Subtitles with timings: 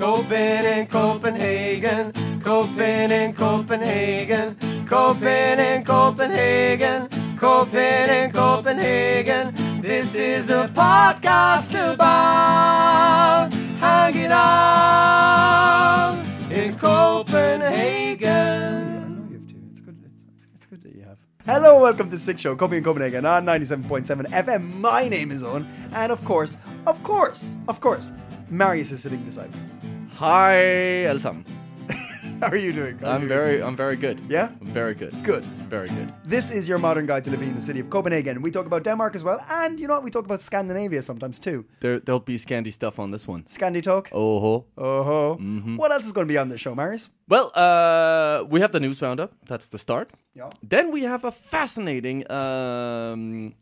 [0.00, 9.54] Copen in Copenhagen, Copen in Copenhagen, Copen in Copenhagen, Copen in Copenhagen.
[9.82, 18.16] This is a podcast about hanging out in Copenhagen.
[21.44, 24.80] Hello, welcome to Six Show, Copenhagen, Copenhagen on 97.7 FM.
[24.80, 26.56] My name is Owen, and of course,
[26.86, 28.12] of course, of course,
[28.48, 29.79] Marius is sitting beside me.
[30.20, 31.46] Hi, sammen.
[32.42, 32.98] How are you doing?
[32.98, 34.20] How are I'm you very, I'm very good.
[34.28, 34.50] Yeah?
[34.60, 35.14] I'm very good.
[35.24, 35.44] Good.
[35.70, 36.12] Very good.
[36.26, 38.42] This is your modern guide to living in the city of Copenhagen.
[38.42, 40.02] We talk about Denmark as well, and you know what?
[40.04, 41.64] We talk about Scandinavia sometimes too.
[41.80, 43.44] There, there'll be Scandi stuff on this one.
[43.44, 44.10] Scandi talk.
[44.12, 44.66] Oh ho.
[44.76, 45.38] Oh ho.
[45.40, 45.78] Mm-hmm.
[45.78, 47.08] What else is going to be on this show, Marius?
[47.26, 49.32] Well, uh, we have the news roundup.
[49.46, 50.10] That's the start.
[50.34, 50.50] Yeah.
[50.62, 53.54] Then we have a fascinating um,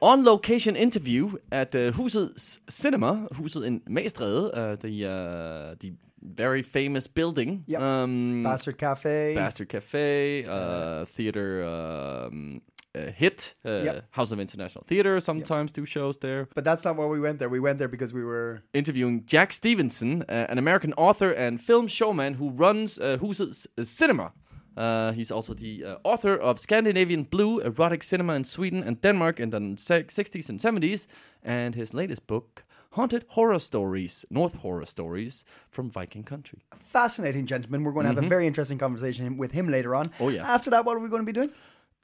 [0.00, 5.92] on-location interview at uh, Huset Cinema, Huset in Magstræde, uh, the uh, the
[6.22, 7.64] very famous building.
[7.66, 7.80] Yep.
[7.80, 9.34] Um, Bastard Cafe.
[9.34, 12.60] Bastard Cafe, uh, theater um,
[12.94, 14.04] uh, hit, uh, Yep.
[14.10, 15.20] House of International Theater.
[15.20, 16.48] Sometimes do shows there.
[16.54, 17.48] But that's not why we went there.
[17.48, 18.62] We went there because we were.
[18.74, 24.32] Interviewing Jack Stevenson, uh, an American author and film showman who runs uh, Who's Cinema.
[24.76, 29.40] Uh, he's also the uh, author of Scandinavian Blue, erotic cinema in Sweden and Denmark
[29.40, 31.06] in the se- 60s and 70s,
[31.42, 36.58] and his latest book, Haunted Horror Stories, North Horror Stories from Viking Country.
[36.78, 37.84] Fascinating gentleman.
[37.84, 40.06] We're going to have a very interesting conversation with him later on.
[40.06, 40.24] Mm-hmm.
[40.24, 40.54] Oh, yeah.
[40.54, 41.50] After that, what are we going to be doing?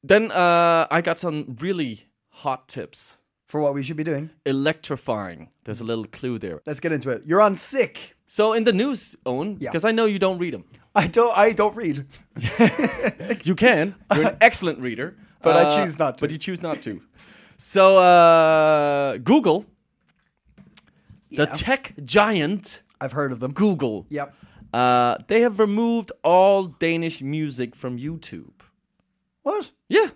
[0.05, 3.19] Then uh, I got some really hot tips.
[3.49, 4.31] For what we should be doing?
[4.45, 5.49] Electrifying.
[5.65, 6.61] There's a little clue there.
[6.67, 7.23] Let's get into it.
[7.25, 8.17] You're on sick.
[8.27, 9.71] So in the news, Owen, Yeah.
[9.71, 10.65] because I know you don't read them.
[10.97, 11.37] I don't.
[11.37, 12.07] I don't read.
[13.45, 13.95] You can.
[14.15, 15.15] You're an excellent reader.
[15.43, 16.23] But I Uh, choose not to.
[16.25, 17.01] But you choose not to.
[17.59, 19.67] So uh, Google,
[21.31, 23.53] the tech giant I've heard of them.
[23.53, 24.35] Google, Yep.
[24.73, 28.53] uh, they have removed all Danish music from YouTube.
[29.43, 29.71] What?
[29.89, 30.11] Yeah.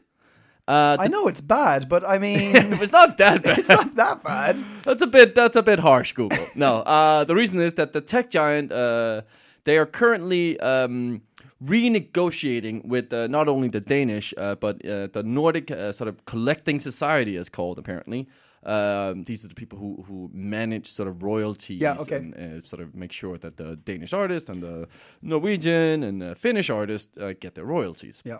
[0.67, 3.59] Uh, I know it's bad, but I mean, it's not that bad.
[3.59, 4.63] it's not that bad.
[4.83, 5.35] That's a bit.
[5.35, 6.47] That's a bit harsh, Google.
[6.55, 6.79] No.
[6.83, 9.23] Uh, the reason is that the tech giant, uh,
[9.71, 11.23] they are currently um,
[11.65, 16.25] renegotiating with uh, not only the Danish, uh, but uh, the Nordic uh, sort of
[16.25, 18.27] collecting society, is called apparently.
[18.65, 22.17] Um, these are the people who, who manage sort of royalties Yeah, okay.
[22.17, 24.89] and uh, sort of make sure that the Danish artist and the
[25.23, 28.23] Norwegian and the Finnish artist uh, get their royalties.
[28.25, 28.39] Yeah.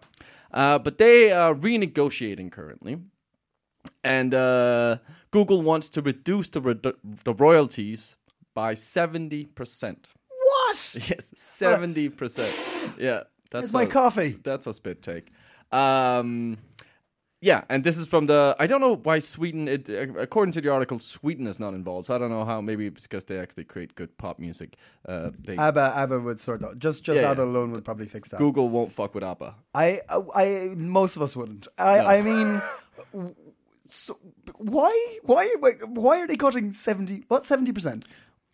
[0.53, 2.99] Uh, but they are renegotiating currently.
[4.03, 4.97] And uh,
[5.31, 6.61] Google wants to reduce the,
[7.25, 8.19] the royalties
[8.53, 9.97] by 70%.
[10.71, 11.09] What?
[11.09, 12.99] Yes, 70%.
[12.99, 13.25] Yeah.
[13.51, 14.39] That's Where's my a, coffee?
[14.43, 15.33] That's a spit take.
[15.73, 16.59] Um,
[17.43, 18.55] yeah, and this is from the.
[18.59, 19.67] I don't know why Sweden.
[19.67, 22.07] It, according to the article, Sweden is not involved.
[22.07, 22.61] So I don't know how.
[22.61, 24.77] Maybe it's because they actually create good pop music.
[25.09, 26.79] Uh, they ABBA, ABBA would sort out.
[26.79, 27.49] Just, just Yeah, ABBA yeah.
[27.49, 28.39] alone would probably fix that.
[28.39, 29.55] Google won't fuck with ABBA.
[29.75, 30.01] I,
[30.35, 31.67] I, most of us wouldn't.
[31.79, 32.07] I, No.
[32.07, 33.35] I mean,
[33.89, 34.19] so
[34.59, 35.49] why, why,
[35.87, 37.25] why are they cutting seventy?
[37.29, 38.05] What seventy percent?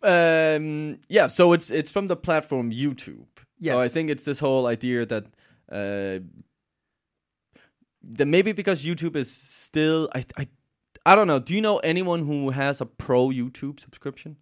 [0.03, 3.27] Um, yeah, so it's it's from the platform YouTube.
[3.59, 3.75] Yes.
[3.75, 5.25] So I think it's this whole idea that
[5.71, 6.19] uh,
[8.03, 10.47] that maybe because YouTube is still I I
[11.05, 11.39] I don't know.
[11.39, 14.37] Do you know anyone who has a pro YouTube subscription?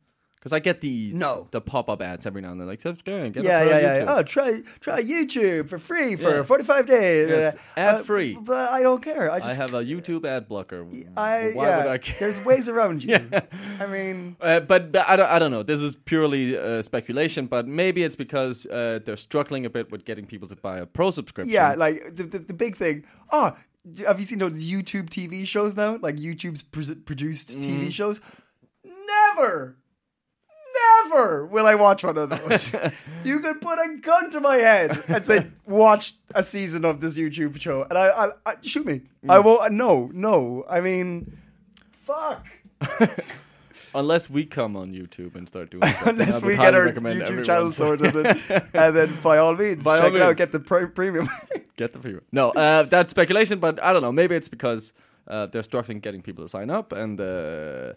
[0.46, 1.48] Because I get these No.
[1.50, 3.34] the pop up ads every now and then, like subscribe.
[3.34, 4.06] Get a Yeah, yeah, yeah.
[4.08, 6.44] Oh, try, try YouTube for free for Yeah.
[6.44, 7.30] forty-five days.
[7.30, 8.38] Yes, Uh, ad-free.
[8.40, 9.32] but I don't care.
[9.32, 10.86] I just, I have a YouTube ad blocker.
[11.18, 11.78] I, Why yeah.
[11.80, 12.18] would I care?
[12.20, 13.16] There's ways around you.
[13.80, 15.64] I mean, Uh, but, but I don't I don't know.
[15.64, 20.06] This is purely uh, speculation, but maybe it's because uh, they're struggling a bit with
[20.06, 21.52] getting people to buy a pro subscription.
[21.52, 23.04] yeah, like the, the, the big thing.
[23.32, 23.58] Oh,
[24.06, 25.98] have you seen those YouTube TV shows now?
[26.00, 27.64] Like YouTube's pres- produced Mm.
[27.64, 28.22] TV shows?
[28.84, 29.78] Never,
[30.80, 32.74] never will I watch one of those.
[33.24, 37.18] you could put a gun to my head and say, watch a season of this
[37.18, 37.84] YouTube show.
[37.84, 39.02] And I, I, I shoot me.
[39.24, 39.30] Mm.
[39.30, 40.66] I won't, no, no.
[40.70, 41.38] I mean,
[41.92, 42.46] fuck.
[43.96, 47.44] Unless we come on YouTube and start doing that, Unless we get our YouTube everyone
[47.46, 48.42] channel sorted, and,
[48.74, 51.30] and then by all means, By all check it out, get the pre- premium.
[51.78, 52.24] Get the premium.
[52.32, 54.12] No, uh, that's speculation, but I don't know.
[54.12, 54.92] Maybe it's because
[55.28, 57.94] uh, they're struggling getting people to sign up, and uh,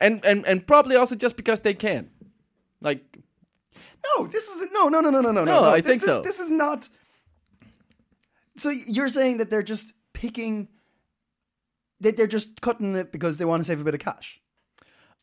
[0.00, 2.10] and and and probably also just because they can.
[2.82, 3.18] Like,
[4.04, 5.44] No, this is no, no, no, no, no, no.
[5.44, 6.20] No, I this think so.
[6.22, 6.88] This is not.
[8.56, 10.68] So you're saying that they're just picking.
[12.00, 14.40] That they're just cutting it because they want to save a bit of cash.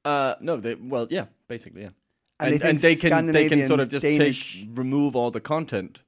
[0.06, 1.90] uh, no, they well, yeah, basically, yeah.
[2.40, 5.30] And And, they and, they can they can sort of just Danish- take remove all
[5.30, 6.02] the content,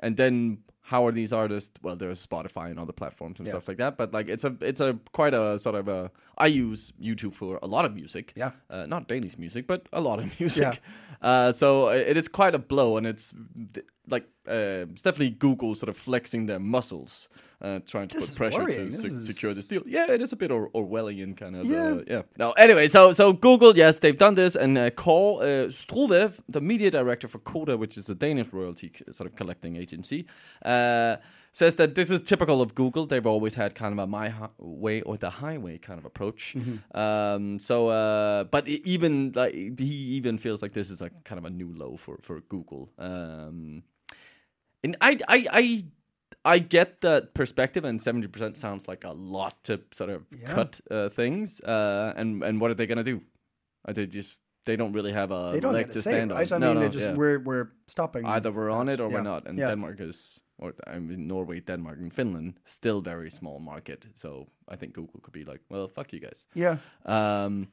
[0.00, 1.72] and then how are these artists?
[1.84, 3.52] Well, there's Spotify and other platforms and Yeah.
[3.54, 3.96] stuff like that.
[4.00, 6.10] But like, it's a it's a quite a sort of a.
[6.46, 8.32] I use YouTube for a lot of music.
[8.36, 8.52] Yeah.
[8.70, 10.80] uh, not Danish music, but a lot of music.
[11.20, 13.34] Uh, so it is quite a blow, and it's
[14.08, 17.28] like uh, it's definitely Google sort of flexing their muscles,
[17.60, 18.78] uh, trying to This put pressure worrying.
[18.90, 19.82] to This se- is- secure this deal.
[19.86, 21.66] Yeah, it is a bit or- Orwellian kind of.
[21.66, 21.92] Yeah.
[21.92, 22.22] Uh, yeah.
[22.36, 22.50] No.
[22.52, 26.90] Anyway, so so Google, yes, they've done this, and uh, Kåre uh, Struve, the media
[26.90, 30.26] director for Koda, which is a Danish royalty c- sort of collecting agency,
[30.64, 31.16] uh,
[31.52, 33.06] says that this is typical of Google.
[33.06, 36.56] They've always had kind of a my hi- way or the highway kind of approach.
[36.94, 41.44] Um, so, uh, but even like he even feels like this is a kind of
[41.44, 42.90] a new low for for Google.
[42.98, 43.82] Um,
[44.84, 45.84] and I I I
[46.44, 50.22] I get that perspective, and seventy percent sounds like a lot to sort of
[50.54, 51.60] cut uh, things.
[51.60, 53.20] Uh, and and what are they gonna do?
[53.84, 56.52] Are they just they don't really have a They don't leg to say stand right?
[56.52, 56.62] on?
[56.62, 57.14] I no, mean, no, just yeah.
[57.16, 58.24] we're we're stopping.
[58.26, 59.14] either we're on it or Yeah.
[59.16, 59.46] we're not.
[59.48, 59.68] And Yeah.
[59.70, 64.04] Denmark is, or I mean Norway, Denmark, and Finland still very small market.
[64.14, 66.46] So I think Google could be like, well, fuck you guys.
[66.54, 66.76] Yeah.
[67.04, 67.68] Um,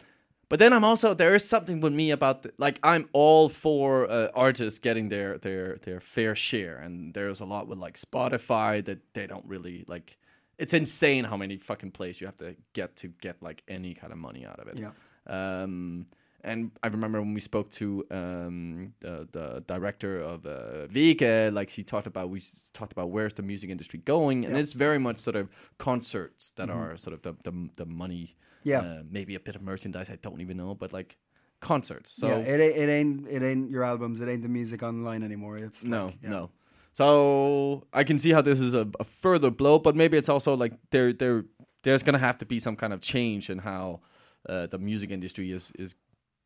[0.50, 4.10] but then I'm also there is something with me about the, like I'm all for
[4.10, 8.84] uh, artists getting their their their fair share, and there's a lot with like Spotify
[8.86, 10.18] that they don't really like.
[10.58, 14.12] It's insane how many fucking plays you have to get to get like any kind
[14.12, 14.78] of money out of it.
[14.80, 14.92] Yeah.
[15.28, 16.08] Um,
[16.42, 21.70] and I remember when we spoke to um, the, the director of uh, Vega, like
[21.70, 22.42] she talked about, we
[22.74, 26.70] talked about where's the music industry going, and it's very much sort of concerts that
[26.70, 28.36] are sort of the the, the money.
[28.70, 28.82] Yeah.
[28.82, 30.10] Uh, maybe a bit of merchandise.
[30.10, 31.18] I don't even know, but like
[31.60, 32.12] concerts.
[32.12, 34.22] So yeah, it ain't, it ain't it ain't your albums.
[34.22, 35.58] It ain't the music online anymore.
[35.58, 36.30] It's no, yeah.
[36.30, 36.52] no.
[36.94, 40.56] So I can see how this is a, a further blow, but maybe it's also
[40.56, 41.46] like there, there,
[41.84, 44.02] there's gonna have to be some kind of change in how
[44.48, 45.96] uh, the music industry is is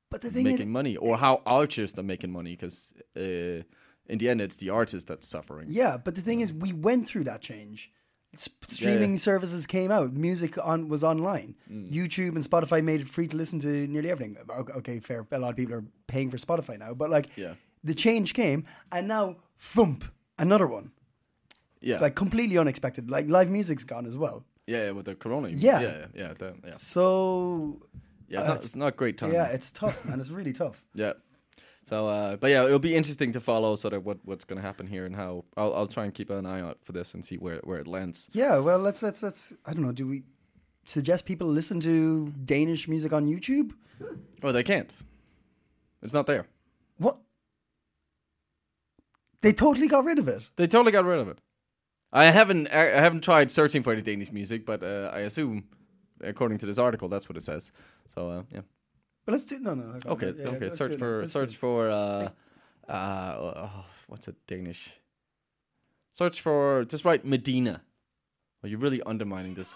[0.09, 3.63] But the thing making is, money, or how artists are making money, because uh,
[4.05, 5.67] in the end, it's the artist that's suffering.
[5.69, 7.91] yeah, but the thing is, we went through that change.
[8.35, 10.13] Streaming services came out.
[10.13, 11.55] Music on was online.
[11.71, 11.91] Mm.
[11.91, 14.37] YouTube and Spotify made it free to listen to nearly everything.
[14.49, 15.25] Okay, fair.
[15.31, 17.53] A lot of people are paying for Spotify now, but like, Yeah.
[17.83, 20.03] the change came, and now thump
[20.39, 20.91] another one,
[21.81, 23.11] Yeah, like completely unexpected.
[23.11, 24.43] Like live music's gone as well.
[24.65, 25.49] yeah, yeah, with the corona.
[25.49, 25.81] Yeah.
[25.81, 26.77] yeah, yeah, the, yeah.
[26.77, 27.81] So
[28.29, 29.31] yeah it's, not, it's not great time.
[29.33, 30.19] yeah, it's tough, man.
[30.19, 30.81] It's really tough.
[30.95, 31.13] Yeah.
[31.85, 34.65] So, uh, but yeah, it'll be interesting to follow sort of what, what's going to
[34.65, 37.23] happen here and how I'll, I'll try and keep an eye out for this and
[37.25, 38.29] see where, where it lands.
[38.33, 39.53] Yeah, well, let's let's let's.
[39.65, 39.91] I don't know.
[39.91, 40.23] Do we
[40.85, 43.73] suggest people listen to Danish music on YouTube?
[44.41, 44.89] Oh, they can't.
[46.01, 46.47] It's not there.
[46.97, 47.17] What?
[49.41, 50.49] They totally got rid of it.
[50.55, 51.39] They totally got rid of it.
[52.13, 55.65] I haven't I I haven't tried searching for any Danish music, but uh, I assume,
[56.21, 57.73] according to this article, that's what it says.
[58.15, 58.61] So uh, yeah.
[59.25, 59.99] But let's do no no.
[60.05, 60.69] Okay, yeah, okay.
[60.69, 62.29] Search for search for uh,
[62.89, 64.91] uh, oh, what's it Danish?
[66.11, 67.81] Search for just write Medina.
[68.63, 69.73] Are you really undermining this?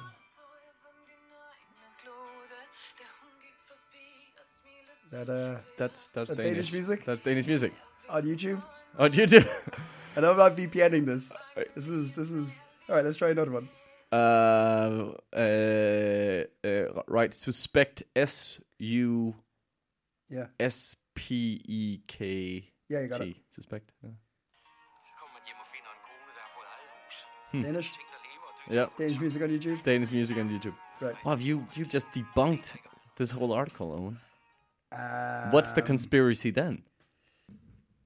[5.11, 6.51] that uh That's that's That Danish.
[6.53, 7.05] Danish music?
[7.05, 7.73] That's Danish music.
[8.09, 8.61] on YouTube.
[8.97, 9.47] On YouTube.
[10.17, 11.31] And I'm not VPNing this.
[11.75, 12.49] This is this is
[12.89, 13.05] all right.
[13.05, 13.69] Let's try another one.
[14.11, 17.31] Uh, uh, uh, right.
[17.31, 18.03] Suspekt.
[18.15, 19.35] S U
[20.29, 23.29] Yeah, S P E K Yeah, you got T.
[23.29, 23.37] it.
[23.51, 23.89] Suspekt.
[24.03, 24.09] Yeah.
[27.51, 27.61] Hmm.
[27.61, 27.91] Danish
[28.69, 28.87] yeah.
[28.97, 29.83] Danish music on YouTube.
[29.83, 30.73] Danish music on YouTube.
[30.99, 31.15] Right.
[31.23, 32.75] Wow, have you you just debunked
[33.15, 34.19] this whole article, Owen.
[34.91, 36.83] Uh, What's the conspiracy then?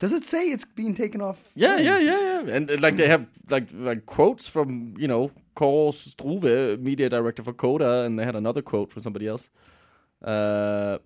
[0.01, 1.51] Does it say it's being taken off?
[1.53, 2.55] Yeah, yeah, yeah, yeah.
[2.55, 7.53] And like they have like like quotes from you know Kåre Struve, media director for
[7.53, 9.51] Koda, and they had another quote from somebody else.
[10.24, 10.98] Uh,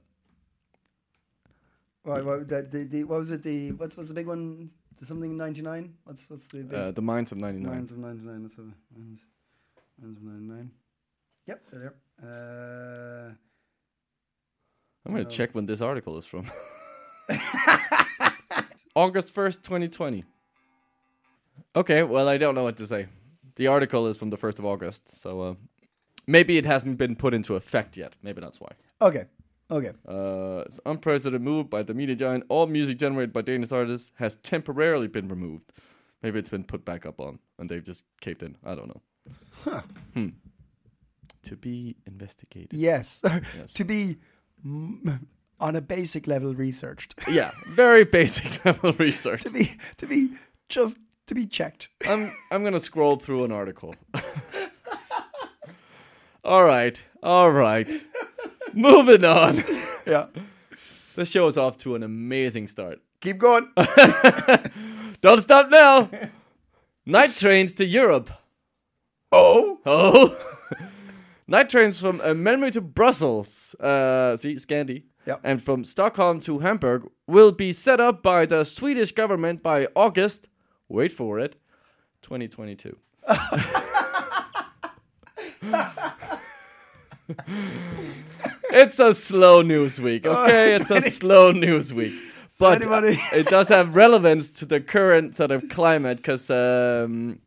[2.05, 3.41] Right, what, the, the, the, what was it?
[3.41, 4.69] The what's what's the big one?
[5.01, 5.95] Something ninety nine.
[6.05, 6.79] What's what's the big?
[6.79, 7.69] uh, the Minds of '99.
[7.69, 8.43] Minds of 99.
[8.43, 9.25] Let's have Minds,
[9.99, 10.71] Minds of 99.
[11.47, 13.27] Yep, there they are.
[13.27, 13.33] Uh,
[15.05, 16.49] I'm gonna check when this article is from.
[18.95, 20.23] August first, 2020.
[21.75, 23.07] Okay, well I don't know what to say.
[23.55, 25.53] The article is from the first of August, so uh,
[26.27, 28.13] maybe it hasn't been put into effect yet.
[28.23, 28.71] Maybe that's why.
[29.01, 29.25] okay,
[29.69, 29.91] okay.
[30.07, 32.45] Uh, it's unprecedented move by the media giant.
[32.49, 35.71] All music generated by Danish artists has temporarily been removed.
[36.23, 38.57] Maybe it's been put back up on, and they've just caved in.
[38.63, 39.01] I don't know.
[39.63, 39.81] Huh.
[40.13, 40.29] Hmm.
[41.43, 42.73] To be investigated.
[42.73, 43.21] Yes.
[43.23, 43.73] Yes.
[43.75, 44.17] to be
[45.59, 49.41] on a basic level researched Yeah, very basic level research.
[49.43, 50.29] to be to be
[50.69, 50.97] just
[51.27, 51.89] to be checked.
[52.07, 53.95] I'm I'm gonna scroll through an article.
[56.43, 57.89] all right, all right.
[58.73, 59.63] Moving on.
[60.05, 60.27] Yeah,
[61.15, 62.99] The show is off to an amazing start.
[63.21, 63.69] keep going.
[65.21, 66.09] Don't stop now.
[67.05, 68.29] Night trains to Europe.
[69.31, 70.37] oh, Oh.
[71.47, 75.39] Night trains from uh, Malmö to Brussels, uh, see, Scandi, Yep.
[75.43, 80.47] and from Stockholm to Hamburg will be set up by the Swedish government by August,
[80.87, 81.55] wait for it,
[82.21, 82.97] 2022.
[88.71, 90.75] it's a slow news week, okay?
[90.75, 92.13] It's a slow news week.
[92.57, 92.83] But
[93.33, 97.39] it does have relevance to the current sort of climate because, um,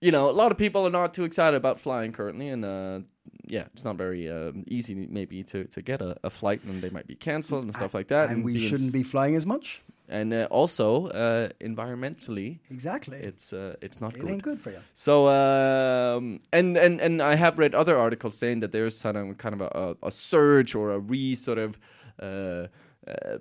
[0.00, 2.48] you know, a lot of people are not too excited about flying currently.
[2.48, 3.00] And uh,
[3.46, 6.90] yeah, it's not very um, easy maybe to, to get a, a flight and they
[6.90, 8.30] might be canceled and stuff like that.
[8.30, 9.82] and we shouldn't be flying as much.
[10.08, 13.16] And uh, also, uh, environmentally, Exactly.
[13.18, 14.30] it's uh, it's not it good.
[14.30, 14.80] ain't good for you.
[14.92, 19.38] So um, and and and I have read other articles saying that there's kind of
[19.38, 21.78] kind of a, a surge or a re sort of
[22.20, 22.66] uh,
[23.06, 23.38] uh,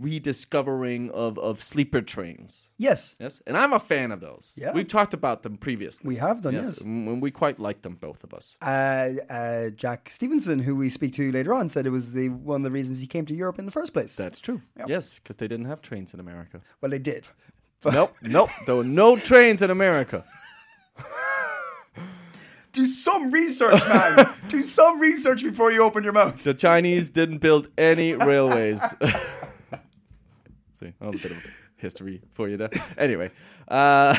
[0.00, 2.70] rediscovering of of sleeper trains.
[2.78, 4.54] Yes, Yes, and I'm a fan of those.
[4.60, 4.72] Yeah.
[4.72, 6.08] we've talked about them previously.
[6.08, 6.54] we have done.
[6.54, 6.78] Yes.
[6.80, 8.56] and we quite like them, both of us.
[8.62, 12.60] Uh, uh, Jack Stevenson, who we speak to later on, said it was the one
[12.60, 14.16] of the reasons he came to Europe in the first place.
[14.16, 14.60] That's true.
[14.78, 14.88] Yep.
[14.88, 16.60] Yes, because they didn't have trains in America.
[16.80, 17.26] well, they did.
[17.84, 18.50] nope, nope.
[18.66, 20.24] There were no trains in America.
[22.72, 24.28] Do some research, man.
[24.48, 26.42] Do some research before you open your mouth.
[26.44, 28.82] The Chinese didn't build any railways.
[30.78, 31.38] See, a bit of
[31.76, 32.70] history for you there.
[32.96, 33.30] Anyway,
[33.68, 34.16] uh,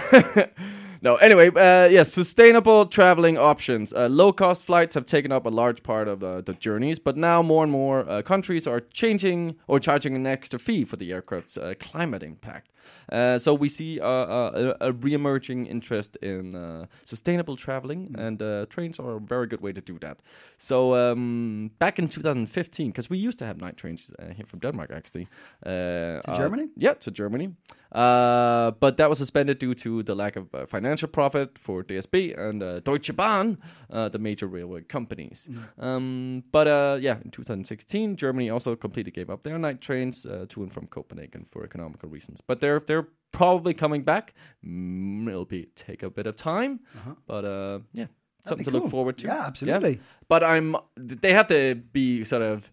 [1.01, 1.15] no.
[1.15, 3.93] Anyway, uh, yes, sustainable traveling options.
[3.93, 7.15] Uh, low cost flights have taken up a large part of uh, the journeys, but
[7.15, 11.13] now more and more uh, countries are changing or charging an extra fee for the
[11.13, 12.69] aircraft's uh, climate impact.
[13.11, 18.41] Uh, so we see uh, uh, a, a re-emerging interest in uh, sustainable traveling, and
[18.41, 20.19] uh, trains are a very good way to do that.
[20.57, 24.59] So um, back in 2015, because we used to have night trains uh, here from
[24.59, 25.27] Denmark, actually,
[25.65, 26.67] uh, to Germany?
[26.77, 27.55] Yeah, to Germany.
[27.91, 32.37] Uh, but that was suspended due to the lack of uh, financial profit for DSB
[32.37, 33.57] and uh, Deutsche Bahn,
[33.89, 35.49] uh, the major railway companies.
[35.79, 40.45] Um, but uh, yeah, in 2016, Germany also completely gave up their night trains uh,
[40.49, 42.41] to and from Copenhagen for economical reasons.
[42.41, 44.33] But they're they're probably coming back.
[44.65, 46.79] Mm, it'll be take a bit of time,
[47.27, 48.07] but uh, yeah,
[48.45, 49.27] something to look forward to.
[49.27, 49.99] Yeah, absolutely.
[50.27, 52.71] But I'm they have to be sort of.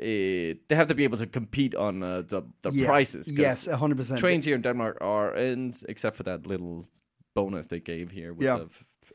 [0.00, 2.86] Uh, they have to be able to compete on uh, the the Yeah.
[2.86, 3.30] prices.
[3.30, 4.20] Yes, hundred percent.
[4.20, 6.86] trains here in Denmark are, and except for that little
[7.34, 8.58] bonus they gave here with Yeah.
[8.58, 8.68] the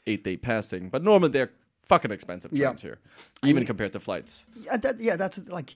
[0.06, 1.52] eight day passing, but normally they're
[1.90, 2.68] fucking expensive Yeah.
[2.68, 2.98] trains here,
[3.44, 4.46] even I- compared to flights.
[4.66, 5.76] Yeah, that, yeah, that's like,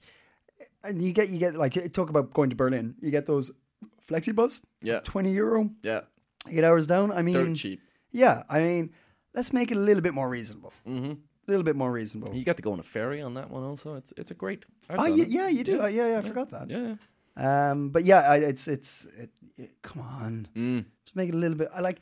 [0.83, 2.95] and you get you get like talk about going to Berlin.
[3.01, 3.51] You get those
[4.11, 6.01] FlixBus, Yeah, twenty euro, yeah,
[6.49, 7.11] eight hours down.
[7.11, 7.79] I mean, they're cheap.
[8.11, 8.91] yeah, I mean,
[9.33, 10.73] let's make it a little bit more reasonable.
[10.87, 11.11] Mm-hmm.
[11.47, 12.33] A little bit more reasonable.
[12.35, 13.95] You got to go on a ferry on that one also.
[13.95, 14.65] It's it's a great.
[14.89, 15.77] I've Oh, yeah, you do.
[15.77, 16.69] Yeah, yeah, yeah I forgot that.
[16.69, 16.95] yeah.
[17.37, 20.85] Um, but yeah, I, it's it's it, it, come on, Mm.
[21.05, 21.69] just make it a little bit.
[21.73, 21.99] I like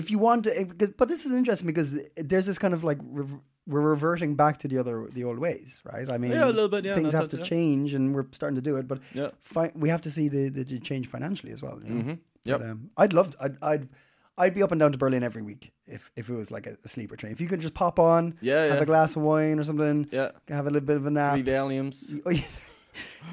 [0.00, 0.64] if you want to, eh,
[0.98, 4.76] but this is interesting because there's this kind of like we're reverting back to the
[4.78, 6.10] other the old ways, right?
[6.10, 7.44] I mean, Yeah, a little bit, yeah, things have to yeah.
[7.44, 8.86] change, and we're starting to do it.
[8.86, 9.30] But Yeah.
[9.42, 11.76] fi- we have to see the, the the change financially as well.
[11.82, 12.02] You know?
[12.02, 12.18] Mhm.
[12.44, 12.60] Yep.
[12.60, 13.28] But, um, I'd love.
[13.40, 13.88] I'd, I'd
[14.36, 16.76] I'd be up and down to Berlin every week if if it was like a,
[16.84, 17.32] a sleeper train.
[17.32, 18.82] If you could just pop on, Yeah, have yeah.
[18.82, 20.30] a glass of wine or something, Yeah.
[20.48, 21.34] have a little bit of a nap.
[21.34, 21.96] Three Valiums.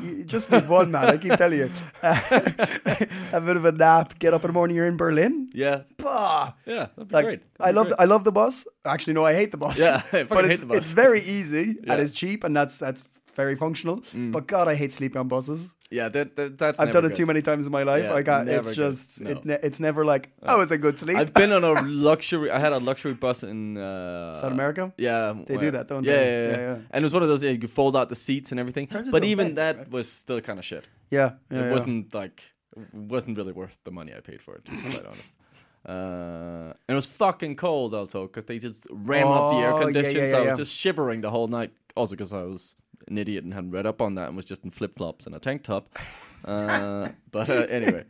[0.01, 1.05] You, just need one, man.
[1.05, 1.71] I keep telling you.
[2.03, 4.17] a bit of a nap.
[4.19, 4.75] Get up in the morning.
[4.75, 5.49] You're in Berlin.
[5.53, 6.53] Yeah, Bah.
[6.65, 7.41] yeah, that'd be Like great.
[7.59, 7.85] I That'd be love.
[7.87, 7.97] great.
[7.97, 8.65] The, I love the bus.
[8.85, 9.77] Actually, no, I hate the bus.
[9.79, 10.77] Yeah, I but hate it's, the bus.
[10.77, 11.93] it's very easy Yeah.
[11.93, 13.03] and it's cheap, and that's that's
[13.35, 13.97] very functional.
[14.15, 14.31] Mm.
[14.31, 15.73] But God, I hate sleeping on buses.
[15.91, 16.79] Yeah, that, that that's.
[16.79, 18.05] I've done it too many times in my life.
[18.05, 18.47] Yeah, I got.
[18.47, 19.19] It's just.
[19.19, 19.31] No.
[19.31, 20.31] It, ne- it's never like.
[20.43, 21.17] Oh, it's a good sleep.
[21.17, 22.49] I've been on a luxury.
[22.49, 24.93] I had a luxury bus in uh, South America?
[24.97, 26.25] Yeah, They do that, don't yeah, they?
[26.25, 26.77] Yeah, yeah, Yeah.
[26.91, 27.43] And it was one of those.
[27.43, 28.87] Yeah, you fold out the seats and everything.
[29.11, 29.91] But even bed, that right?
[29.91, 30.85] was still kind of shit.
[31.09, 31.33] yeah.
[31.49, 32.41] it wasn't like
[32.77, 34.65] it wasn't really worth the money I paid for it.
[34.65, 35.33] To be quite honest.
[35.83, 39.93] Uh, and it was fucking cold also because they just ram up the air conditioning,
[39.93, 40.31] conditions.
[40.31, 41.71] yeah, so I was just shivering the whole night.
[41.95, 42.75] Also because I was
[43.07, 45.35] an idiot and hadn't read up on that and was just in flip flops and
[45.35, 45.97] a tank top.
[46.45, 48.03] Uh, but uh, anyway,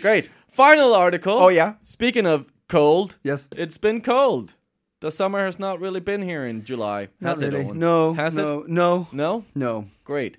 [0.00, 0.28] great.
[0.48, 1.38] Final article.
[1.38, 1.74] Oh, yeah?
[1.82, 3.48] Speaking of cold, Yes.
[3.56, 4.54] it's been cold.
[5.00, 7.08] The summer has not really been here in July.
[7.20, 7.64] Not has it, really.
[7.66, 7.78] Owen?
[7.78, 8.12] No.
[8.14, 8.60] Has no.
[8.60, 8.68] it?
[8.68, 9.08] No.
[9.12, 9.44] No.
[9.54, 9.86] No.
[10.04, 10.36] Great.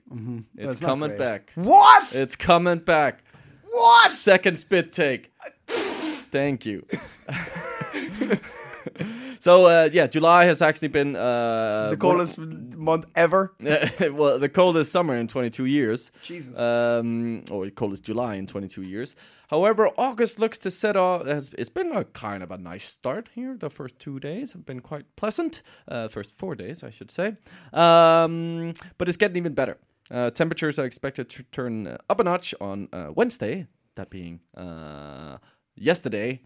[0.55, 1.19] It's, it's coming great.
[1.19, 1.51] back.
[1.55, 2.13] What?
[2.15, 3.23] It's coming back.
[3.71, 4.11] what?
[4.11, 5.31] Second spit take.
[5.67, 6.85] Thank you.
[9.41, 13.53] so uh, yeah, July has actually been uh, the coldest month ever.
[13.59, 16.11] well, the coldest summer in 22 years.
[16.21, 16.55] Jesus.
[16.57, 19.15] Um, or the coldest July in 22 years.
[19.49, 21.25] However, August looks to set off.
[21.25, 23.57] It's been a kind of a nice start here.
[23.57, 25.63] The first two days have been quite pleasant.
[25.87, 27.35] Uh, first four days, I should say.
[27.73, 29.77] Um, but it's getting even better.
[30.11, 33.65] Uh, temperatures are expected to turn up a notch on uh, Wednesday.
[33.95, 35.37] That being uh,
[35.75, 36.41] yesterday.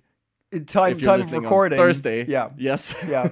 [0.51, 1.77] In time time of recording.
[1.77, 2.25] Thursday.
[2.27, 2.49] Yeah.
[2.57, 2.95] Yes.
[3.07, 3.29] Yeah.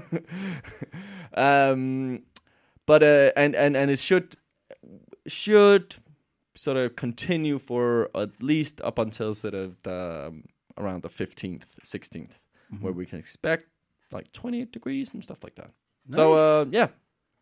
[1.33, 2.23] um,
[2.85, 4.35] but uh, and and and it should
[5.27, 5.95] should
[6.55, 10.43] sort of continue for at least up until sort of the, um,
[10.77, 12.31] around the fifteenth, 16th
[12.73, 12.83] Mm-hmm.
[12.85, 13.67] where we can expect
[14.11, 15.69] like twenty eight degrees and stuff like that.
[16.11, 16.87] So uh, yeah,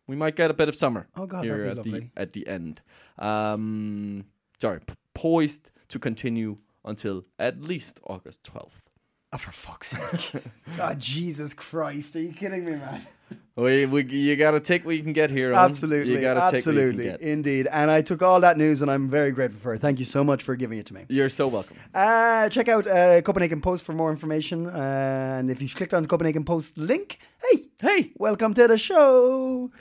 [0.06, 2.10] we might get a bit of summer Oh, God, here that'd be at the lovely.
[2.16, 2.82] at the end.
[3.18, 4.24] Um,
[4.60, 8.90] sorry, p- poised to continue until at least August twelfth.
[9.32, 10.42] Oh, for fuck's sake.
[10.76, 12.14] God, Jesus Christ.
[12.16, 13.02] Are you kidding me, man?
[13.54, 15.52] We, we, you gotta take what you can get here.
[15.52, 16.14] Absolutely.
[16.14, 16.72] you gotta absolutely.
[16.74, 17.32] take what you can get.
[17.32, 17.68] Indeed.
[17.70, 19.80] And I took all that news and I'm very grateful for it.
[19.80, 21.04] Thank you so much for giving it to me.
[21.08, 21.76] You're so welcome.
[21.94, 24.68] Uh, check out uh, Copenhagen Post for more information.
[24.68, 28.78] Uh, and if you clicked on the Copenhagen Post link, hey, Hey, welcome to the
[28.78, 29.72] show.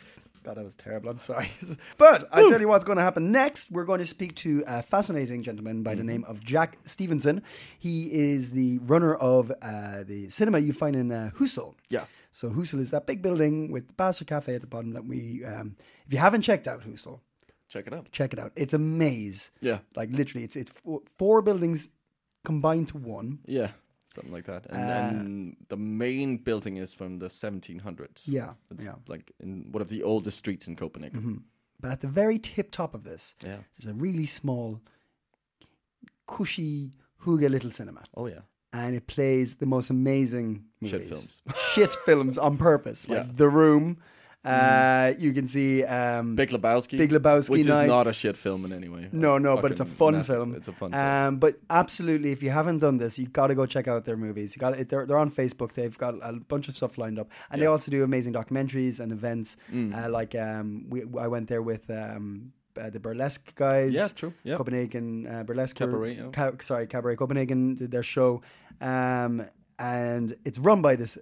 [0.44, 1.10] God, that was terrible.
[1.10, 1.52] I'm sorry.
[1.98, 3.72] but I tell you what's going to happen next.
[3.72, 7.44] We're going to speak to a fascinating gentleman by the name of Jack Stevenson.
[7.78, 11.76] He is the runner of uh, the cinema you find in uh, Huset.
[11.90, 12.06] Yeah.
[12.32, 15.46] So Huset is that big building with the Bastard Cafe at the bottom that we.
[15.46, 15.76] Um,
[16.08, 17.20] if you haven't checked out Huset,
[17.70, 18.12] check it out.
[18.12, 18.52] check it out.
[18.56, 19.52] It's a maze.
[19.62, 19.80] Yeah.
[19.96, 20.74] Like literally, it's it's
[21.18, 21.90] four buildings
[22.44, 23.40] combined to one.
[23.46, 23.72] Yeah,
[24.14, 24.66] something like that.
[24.70, 24.80] And,
[25.20, 28.24] and the main building is from the 1700s.
[28.26, 28.96] Yeah, it's yeah.
[29.08, 31.44] like in one of the oldest streets in Copenhagen.
[31.80, 33.58] But at the very tip top of this, Yeah.
[33.78, 34.82] there's a really small,
[36.28, 36.92] cushy,
[37.26, 38.04] hygge little cinema.
[38.16, 38.42] Oh yeah.
[38.74, 41.00] And it plays the most amazing movies.
[41.00, 41.42] Shit films.
[41.74, 43.08] Shit films on purpose.
[43.10, 43.24] Like Yeah.
[43.24, 43.36] Mm-hmm.
[43.38, 43.98] The Room.
[44.44, 46.98] Uh, You can see um, Big Lebowski.
[46.98, 47.84] Big Lebowski which Nights.
[47.84, 49.08] is not a shit film in any way.
[49.12, 50.56] No, no, but it's a fun nasty- film.
[50.56, 51.02] It's a fun film.
[51.04, 54.18] Um, but absolutely, if you haven't done this, you got to go check out their
[54.18, 54.56] movies.
[54.56, 55.74] You got they're they're on Facebook.
[55.74, 59.12] They've got a bunch of stuff lined up, and they also do amazing documentaries and
[59.12, 59.58] events.
[59.72, 59.94] Mm.
[59.96, 63.94] Uh, like um, we I went there with um, uh, the burlesque guys.
[63.94, 64.58] Yeah, true, yeah.
[64.58, 66.30] Copenhagen uh, burlesque Cabaret, yeah.
[66.32, 68.42] Ca- sorry, cabaret Copenhagen did their show,
[68.82, 69.46] um,
[69.78, 71.18] and it's run by this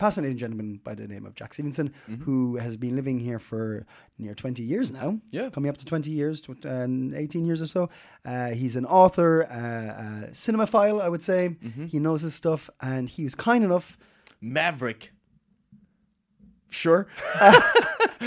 [0.00, 1.92] fascinating gentleman by the name of Jack Stevenson,
[2.24, 3.84] who has been living here for
[4.18, 5.08] near 20 years now.
[5.10, 5.26] Mm-hmm.
[5.30, 5.50] Yeah.
[5.50, 7.90] Coming up to 20 years, tw- uh, 18 years or so.
[8.24, 11.50] Uh, he's an author, uh, a cinemaphile, I would say.
[11.50, 11.84] Mm-hmm.
[11.86, 13.98] He knows his stuff, and he was kind enough,
[14.40, 15.12] Maverick.
[16.70, 17.06] sure,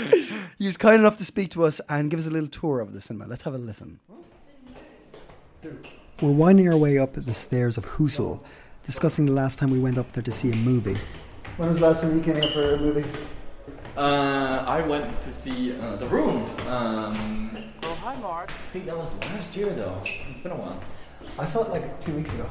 [0.58, 2.92] he was kind enough to speak to us and give us a little tour of
[2.92, 3.26] the cinema.
[3.26, 3.98] Let's have a listen.
[6.22, 8.38] We're winding our way up the stairs of Huset,
[8.86, 10.96] discussing the last time we went up there to see a movie.
[11.56, 13.04] When was the last time you came here for a movie?
[13.96, 16.48] Uh, I went to see uh, The Room.
[16.68, 17.50] Um,
[17.86, 18.50] Oh, hi, Mark.
[18.50, 20.00] I think that was last year though.
[20.04, 20.82] It's been a while.
[21.38, 22.48] I saw it like two weeks ago.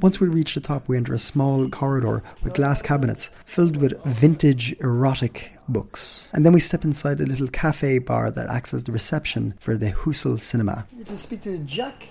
[0.00, 4.02] Once we reach the top, we enter a small corridor with glass cabinets filled with
[4.04, 6.28] vintage erotic books.
[6.34, 9.76] And then we step inside the little cafe bar that acts as the reception for
[9.76, 10.86] the Huset cinema.
[10.98, 12.08] You to speak to Jack?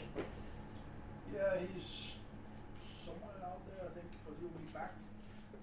[1.32, 1.42] Yeah,
[1.76, 2.14] he's
[3.06, 4.94] somewhere out there, I think, but he'll be back.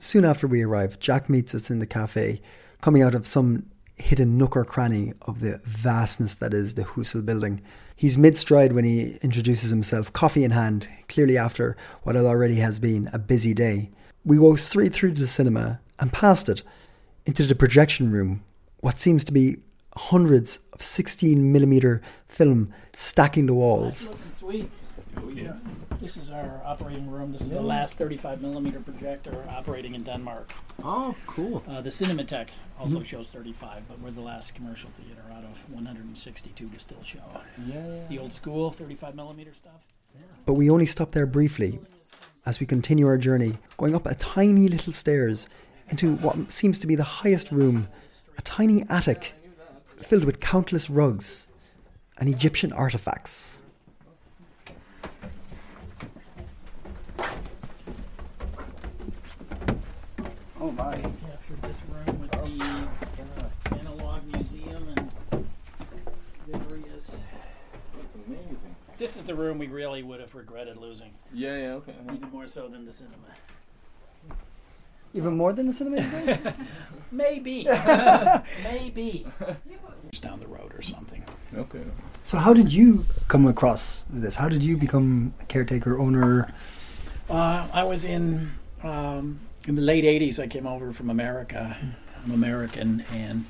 [0.03, 2.43] Soon after we arrive, Jack meets us in the cafe,
[2.81, 7.25] coming out of some hidden nook or cranny of the vastness that is the Huset
[7.25, 7.62] building.
[7.95, 12.81] He's mid stride when he introduces himself, coffee in hand, clearly after what already has
[12.81, 13.91] been a busy day.
[14.25, 16.65] We go straight through to the cinema and past it
[17.25, 18.43] into the projection room,
[18.81, 19.59] what seems to be
[19.95, 24.09] hundreds of 16 millimeter film stacking the walls.
[24.09, 24.71] Looking sweet.
[25.17, 25.53] Oh, yeah.
[26.03, 27.31] This is our operating room.
[27.31, 30.53] This is the last 35 millimeter projector operating in Denmark.
[30.83, 31.62] Oh, cool.
[31.69, 36.69] Uh, the Cinematheque also shows 35, but we're the last commercial theater out of 162
[36.69, 37.23] to still show.
[37.69, 39.87] Yeah, The old school 35 millimeter stuff.
[40.45, 41.79] But we only stop there briefly
[42.47, 45.49] as we continue our journey, going up a tiny little stairs
[45.88, 47.87] into what seems to be the highest room,
[48.37, 49.35] a tiny attic
[50.01, 51.47] filled with countless rugs
[52.19, 53.62] and Egyptian artifacts.
[60.72, 60.96] Oh my.
[60.96, 65.46] Captured this room with the analog museum and
[66.46, 67.20] various.
[68.00, 68.76] That's amazing.
[68.96, 71.94] This is the room we really would have regretted losing, Yeah, yeah, okay.
[72.14, 73.16] even more so than the cinema.
[75.12, 76.00] Even more than the cinema?
[76.00, 76.52] you?
[77.12, 77.64] Maybe.
[78.64, 79.26] Maybe.
[80.11, 81.22] Just down the road or something.
[81.54, 81.82] Okay.
[82.22, 84.37] so, how did you come across this?
[84.37, 86.50] How did you become a caretaker, owner?
[87.28, 91.77] Uh, I was in um, in the late 80s, I came over from America.
[92.25, 93.44] I'm American and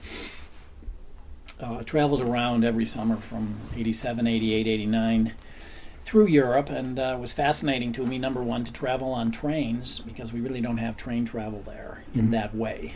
[1.61, 5.33] uh, traveled around every summer from 87, 88, 89
[6.03, 6.69] through Europe.
[6.71, 10.41] And uh, it was fascinating to me, number one, to travel on trains because we
[10.41, 12.95] really don't have train travel there in that way.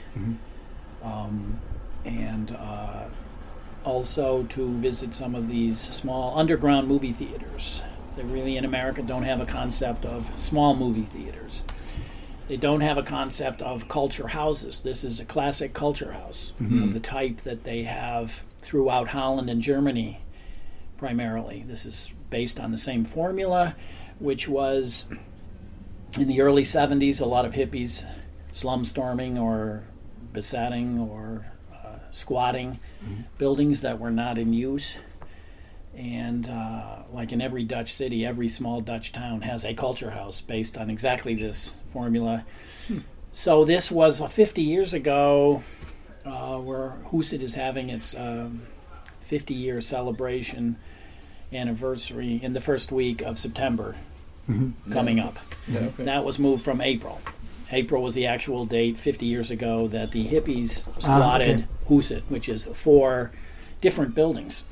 [1.02, 1.60] Um,
[2.04, 3.04] and uh,
[3.84, 7.82] also to visit some of these small underground movie theaters.
[8.16, 11.64] They really, in America, don't have a concept of small movie theaters.
[12.48, 14.80] They don't have a concept of culture houses.
[14.80, 19.60] This is a classic culture house of the type that they have throughout Holland and
[19.60, 20.20] Germany,
[20.96, 21.64] primarily.
[21.66, 23.74] This is based on the same formula,
[24.20, 25.06] which was
[26.18, 28.04] in the early 70s, a lot of hippies
[28.52, 29.84] slum storming or
[30.32, 32.78] besetting or uh, squatting
[33.38, 34.98] buildings that were not in use.
[35.94, 40.40] And uh, like in every Dutch city, every small Dutch town has a culture house
[40.40, 42.44] based on exactly this formula.
[43.32, 45.62] So this was uh, 50 years ago,
[46.26, 48.62] uh, where Huset is having its um,
[49.20, 50.76] 50 year celebration
[51.52, 53.96] anniversary in the first week of September
[54.92, 55.38] coming up.
[56.04, 57.20] That was moved from April.
[57.72, 61.66] April was the actual date 50 years ago that the hippies squatted okay.
[61.88, 63.32] Huset, which is four
[63.80, 64.64] different buildings,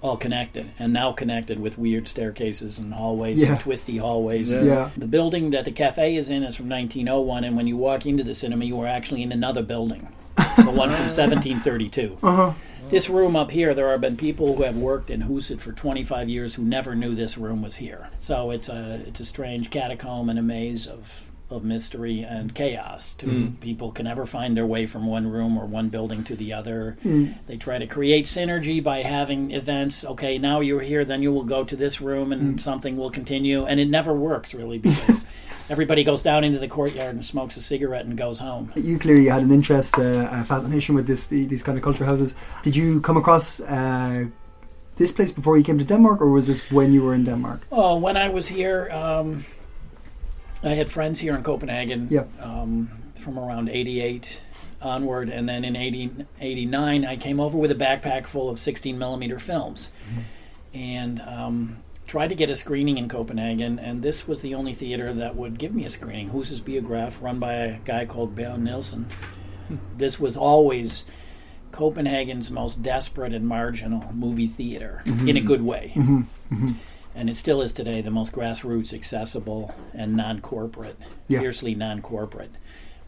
[0.00, 3.52] all connected, and now connected with weird staircases and hallways Yeah.
[3.52, 4.50] and twisty hallways.
[4.52, 4.90] Yeah.
[4.96, 8.22] The building that the cafe is in is from 1901, and when you walk into
[8.22, 12.18] the cinema, you are actually in another building, the one from 1732.
[12.22, 12.52] Uh-huh.
[12.90, 16.28] This room up here, there have been people who have worked in Huset for 25
[16.30, 18.08] years who never knew this room was here.
[18.18, 23.14] So it's a it's a strange catacomb and a maze of of mystery and chaos.
[23.14, 26.52] To people can never find their way from one room or one building to the
[26.52, 26.96] other.
[27.46, 30.04] They try to create synergy by having events.
[30.04, 33.64] Okay, now you're here, then you will go to this room and something will continue,
[33.64, 35.24] and it never works really because
[35.70, 38.72] everybody goes down into the courtyard and smokes a cigarette and goes home.
[38.76, 42.34] You clearly had an interest, uh, a fascination with this these kind of culture houses.
[42.62, 44.26] Did you come across uh,
[44.96, 47.62] this place before you came to Denmark, or was this when you were in Denmark?
[47.70, 49.44] Oh, when I was here, um,
[50.62, 52.28] I had friends here in Copenhagen Yep.
[52.42, 52.90] um,
[53.20, 54.40] from around 88
[54.82, 55.28] onward.
[55.28, 59.38] And then in 80, 89, I came over with a backpack full of 16 millimeter
[59.38, 59.90] films
[60.74, 63.78] and um, tried to get a screening in Copenhagen.
[63.78, 66.30] And this was the only theater that would give me a screening.
[66.30, 69.06] Husets Biograf, run by a guy called Bjørn Nielsen.
[69.96, 71.04] This was always
[71.72, 75.92] Copenhagen's most desperate and marginal movie theater in a good way.
[77.18, 81.40] And it still is today the most grassroots, accessible, and non corporate, Yeah.
[81.40, 82.52] fiercely non corporate.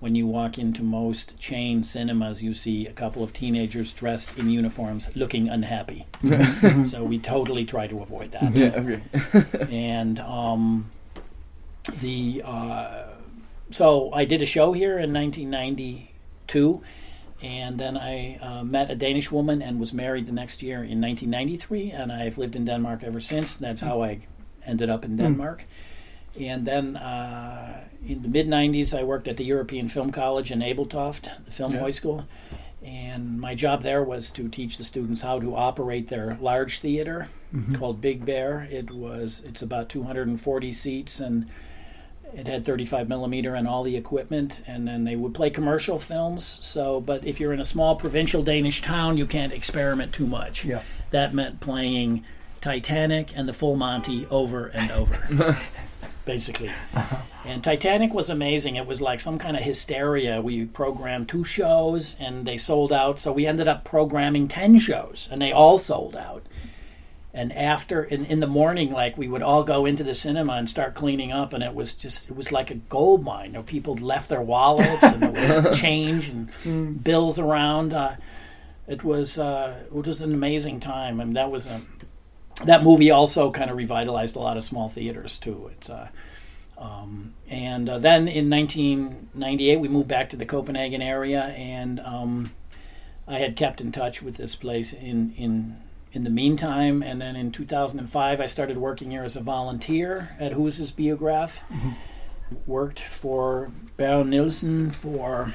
[0.00, 4.50] When you walk into most chain cinemas, you see a couple of teenagers dressed in
[4.50, 6.06] uniforms looking unhappy.
[6.84, 9.00] so we totally try to avoid that Yeah, okay.
[9.70, 10.90] and um,
[12.00, 13.04] the uh,
[13.70, 16.82] so I did a show here in 1992,
[17.42, 21.00] and then I uh, met a Danish woman and was married the next year in
[21.00, 23.56] 1993, and I've lived in Denmark ever since.
[23.56, 24.20] That's how I
[24.66, 25.64] ended up in Denmark.
[26.38, 30.60] And then uh, in the mid 90s, I worked at the European Film College in
[30.60, 32.26] Ebeltoft, the film high school.
[32.82, 37.28] And my job there was to teach the students how to operate their large theater
[37.74, 38.68] called Big Bear.
[38.70, 41.50] It was it's about 240 seats and
[42.34, 44.62] it had 35 millimeter and all the equipment.
[44.66, 46.58] And then they would play commercial films.
[46.62, 50.64] So, but if you're in a small provincial Danish town, you can't experiment too much.
[50.64, 50.82] Yeah.
[51.10, 52.24] That meant playing
[52.60, 55.56] Titanic and the Full Monty over and over.
[56.24, 56.70] basically.
[57.44, 58.76] And Titanic was amazing.
[58.76, 60.40] It was like some kind of hysteria.
[60.40, 63.18] We programmed two shows and they sold out.
[63.18, 66.44] So we ended up programming 10 shows and they all sold out.
[67.32, 70.68] And after, in, in the morning, like we would all go into the cinema and
[70.68, 73.46] start cleaning up, and it was just, it was like a gold mine.
[73.46, 77.94] You know, people left their wallets and there was change and bills around.
[77.94, 78.16] Uh,
[78.88, 81.20] it was, uh, it was an amazing time.
[81.20, 81.80] I and that was a,
[82.64, 85.70] that movie also kind of revitalized a lot of small theaters too.
[85.72, 86.08] It's uh,
[86.78, 92.52] um, and uh, then in 1998 we moved back to the Copenhagen area, and um,
[93.28, 95.76] I had kept in touch with this place in in
[96.12, 97.02] in the meantime.
[97.02, 101.58] And then in 2005 I started working here as a volunteer at Husets Biograf.
[102.66, 105.52] Worked for Bjørn Nielsen for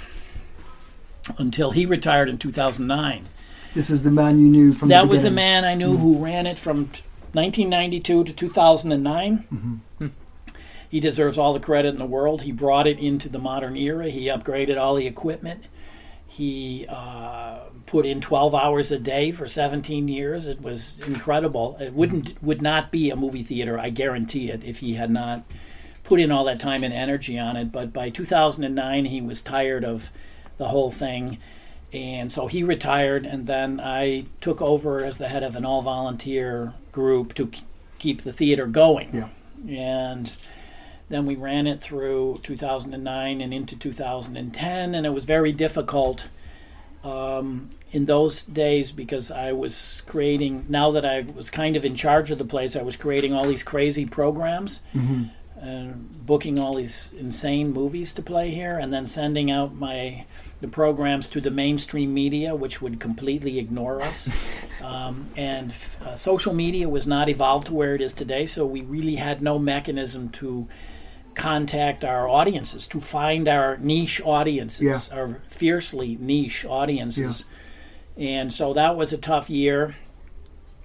[1.37, 3.27] until he retired in 2009
[3.73, 6.23] This is the man you knew from that the was the man I knew who
[6.23, 6.89] ran it from
[7.33, 9.81] 1992 to 2009.
[10.89, 12.43] He deserves all the credit in the world.
[12.43, 14.09] He brought it into the modern era.
[14.09, 15.65] He upgraded all the equipment.
[16.25, 17.64] He uh,
[17.95, 20.47] put in 12 hours a day for 17 years.
[20.47, 21.77] It was incredible.
[21.79, 25.45] It wouldn't would not be a movie theater, I guarantee it, if he had not
[26.03, 27.71] put in all that time and energy on it.
[27.71, 30.09] But by 2009, he was tired of
[30.57, 31.37] the whole thing.
[31.93, 35.81] And so he retired, and then I took over as the head of an all
[35.81, 37.49] volunteer group to
[37.97, 39.29] keep the theater going.
[39.65, 40.09] Yeah.
[40.09, 40.35] And
[41.07, 46.27] then we ran it through 2009 and into 2010, and it was very difficult
[47.05, 51.95] um, in those days because I was creating, now that I was kind of in
[51.95, 54.81] charge of the place, I was creating all these crazy programs
[55.61, 60.25] and booking all these insane movies to play here and then sending out my
[60.61, 64.29] the programs to the mainstream media which would completely ignore us.
[64.83, 65.73] Um, and
[66.05, 69.41] uh, social media was not evolved to where it is today so we really had
[69.41, 70.67] no mechanism to
[71.35, 75.17] contact our audiences to find our niche audiences Yeah.
[75.17, 77.45] our fiercely niche audiences
[78.17, 79.95] and so that was a tough year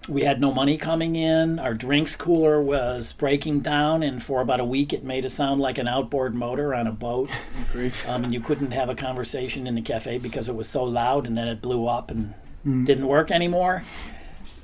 [0.08, 1.58] we had no money coming in.
[1.58, 5.60] Our drinks cooler was breaking down, and for about a week, it made it sound
[5.60, 7.28] like an outboard motor on a boat.
[7.72, 8.02] Great.
[8.08, 11.26] Um, and you couldn't have a conversation in the cafe because it was so loud,
[11.26, 12.32] and then it blew up and
[12.64, 13.84] didn't work anymore.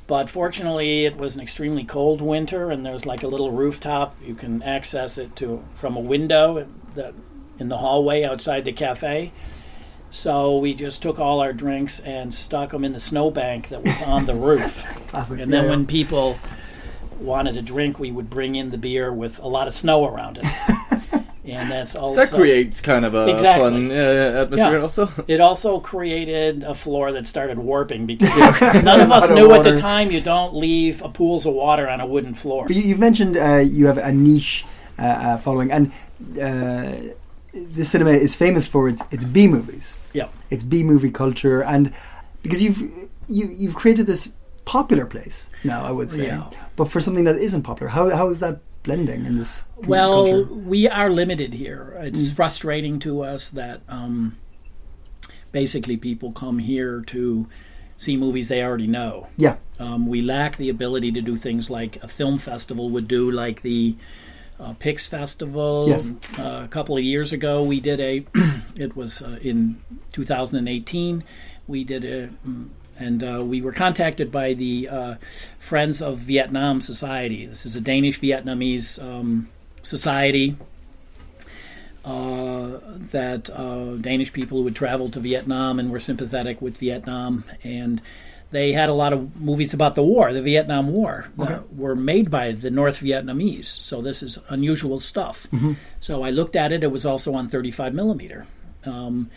[0.07, 4.17] But fortunately, it was an extremely cold winter, and there's like a little rooftop.
[4.23, 7.15] You can access it to from a window that,
[7.59, 9.33] in the hallway outside the cafe.
[10.11, 14.01] So we just took all our drinks and stuck them in the snowbank that was
[14.03, 14.85] on the roof.
[15.09, 15.41] Classic.
[15.41, 16.39] And then Yeah, when people
[17.19, 20.39] wanted a drink, we would bring in the beer with a lot of snow around
[20.41, 20.45] it.
[21.47, 23.71] and that's also That creates kind of a Exactly.
[23.71, 24.83] fun uh, atmosphere Yeah.
[24.83, 25.09] also.
[25.27, 28.37] it also created a floor that started warping because
[28.85, 31.55] none of us lot of knew at the time you don't leave a pools of
[31.55, 32.67] water on a wooden floor.
[32.67, 34.65] But you, you've mentioned uh, you have a niche
[34.99, 35.93] uh, uh, following, and
[36.41, 36.93] uh,
[37.53, 39.97] the cinema is famous for its its B movies.
[40.13, 40.29] Yeah.
[40.51, 41.93] It's B movie culture, and
[42.43, 42.81] because you've
[43.29, 44.31] you you've created this
[44.65, 46.51] popular place now, I would say, Yeah.
[46.77, 50.55] but for something that isn't popular, how how is that blending in this Well, culture?
[50.55, 51.93] we are limited here.
[52.01, 54.39] It's frustrating to us that um,
[55.53, 57.47] basically people come here to
[57.99, 59.27] see movies they already know.
[59.37, 63.31] Yeah, Um, we lack the ability to do things like a film festival would do,
[63.31, 63.97] like the
[64.61, 65.87] uh, Pix Festival.
[65.89, 66.09] Yes.
[66.39, 68.25] Uh, a couple of years ago, we did a.
[68.77, 69.77] it was uh, in
[70.13, 71.25] 2018.
[71.67, 72.29] We did a.
[72.47, 72.69] mm,
[72.99, 75.15] And uh, we were contacted by the uh,
[75.59, 77.47] Friends of Vietnam Society.
[77.47, 79.49] This is a Danish Vietnamese um,
[79.83, 80.57] society
[82.05, 82.79] uh,
[83.11, 87.45] that uh, Danish people who would travel to Vietnam and were sympathetic with Vietnam.
[87.65, 88.01] And
[88.53, 92.31] they had a lot of movies about the war, the Vietnam War, that were made
[92.31, 93.67] by the North Vietnamese.
[93.67, 95.49] So this is unusual stuff.
[95.99, 96.85] So I looked at it.
[96.85, 98.47] It was also on 35 millimeter.
[98.85, 99.31] Um,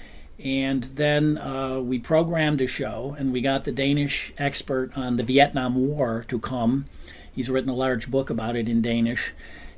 [0.43, 5.23] and then uh, we programmed a show, and we got the Danish expert on the
[5.23, 6.85] Vietnam War to come.
[7.31, 9.33] He's written a large book about it in Danish,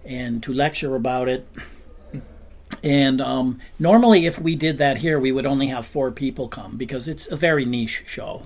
[0.05, 1.47] and to lecture about it.
[2.83, 6.77] And um, normally, if we did that here, we would only have four people come
[6.77, 8.43] because it's a very niche show.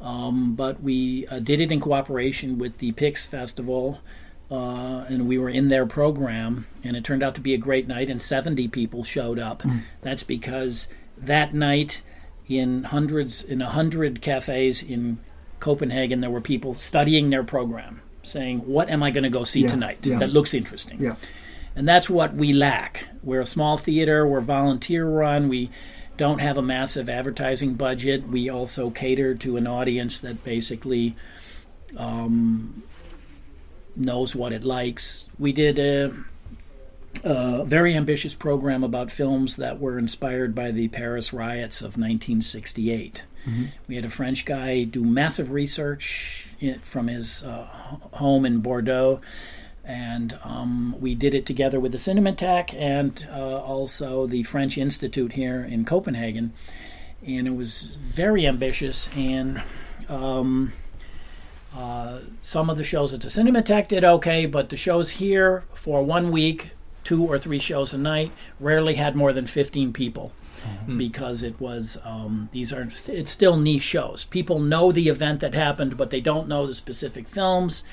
[0.00, 4.00] Um, but we uh, did it in cooperation with the Pix Festival,
[4.50, 7.88] uh, and we were in their program, and it turned out to be a great
[7.88, 9.62] night, and 70 people showed up.
[10.02, 10.88] That's because
[11.26, 12.02] that night,
[12.48, 15.18] in hundreds, in a hundred cafes in
[15.60, 19.62] Copenhagen, there were people studying their program, saying, "What am I going to go see
[19.62, 20.18] Yeah, tonight yeah.
[20.18, 21.16] that looks interesting?" yeah.
[21.76, 23.08] And that's what we lack.
[23.22, 25.70] We're a small theater, we're volunteer run, we
[26.16, 28.28] don't have a massive advertising budget.
[28.28, 31.16] We also cater to an audience that basically
[31.96, 32.84] um,
[33.96, 35.26] knows what it likes.
[35.38, 36.12] We did a,
[37.24, 43.22] a very ambitious program about films that were inspired by the Paris riots of 1968.
[43.88, 47.66] We had a French guy do massive research in, from his uh,
[48.12, 49.20] home in Bordeaux
[49.84, 55.32] and um, we did it together with the Cinematheque and uh, also the French Institute
[55.32, 56.52] here in Copenhagen,
[57.26, 59.10] and it was very ambitious.
[59.14, 59.62] And
[60.08, 60.72] um,
[61.76, 66.02] uh, some of the shows at the Cinematheque did okay, but the shows here for
[66.02, 66.70] one week,
[67.04, 70.32] two or three shows a night, rarely had more than fifteen people.
[70.62, 70.92] Mm-hmm.
[70.92, 70.98] Hmm.
[70.98, 74.24] Because it was, um, these are, it's still niche shows.
[74.24, 77.84] People know the event that happened, but they don't know the specific films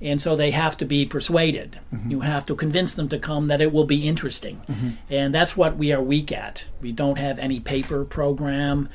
[0.00, 1.78] and so they have to be persuaded.
[1.92, 2.10] Mm-hmm.
[2.10, 4.90] You have to convince them to come that it will be interesting, mm-hmm.
[5.10, 6.66] and that's what we are weak at.
[6.80, 8.88] We don't have any paper program.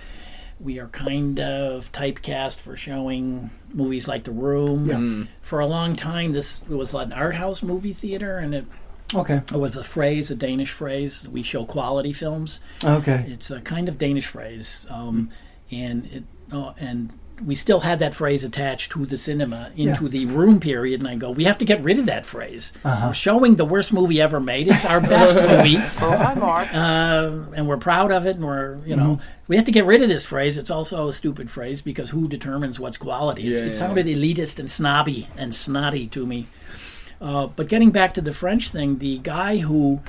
[0.59, 4.89] We are kind of typecast for showing movies like The Room.
[4.89, 5.23] Hmm.
[5.41, 8.65] For a long time, this was an art house movie theater, and it,
[9.15, 11.27] Okay, it was a phrase, a Danish phrase.
[11.27, 13.25] We show quality films okay.
[13.27, 15.29] it's a kind of Danish phrase, um,
[15.71, 17.11] and it uh, and
[17.43, 21.15] we still had that phrase attached to the cinema into the room period, and I
[21.15, 22.71] go, we have to get rid of that phrase.
[22.85, 24.67] We're showing the worst movie ever made.
[24.67, 26.67] It's our best movie, Oh, hi, Mark.
[26.73, 28.35] uh, and we're proud of it.
[28.35, 30.57] And we're, you know, we have to get rid of this phrase.
[30.59, 33.47] It's also a stupid phrase because who determines what's quality?
[33.51, 33.73] It's, Yeah, it yeah.
[33.73, 36.45] sounded elitist and snobby and snotty to me.
[37.23, 40.01] Uh, but getting back to the French thing, the guy who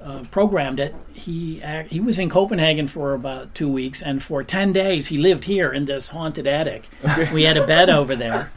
[0.00, 4.72] uh, programmed it, he he was in Copenhagen for about two weeks, and for ten
[4.72, 6.88] days he lived here in this haunted attic.
[7.32, 8.50] We had a bed over there,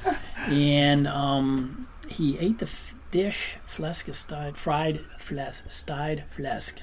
[0.47, 6.75] and um, he ate the f- dish fleskestide, fried fles, stide flesk.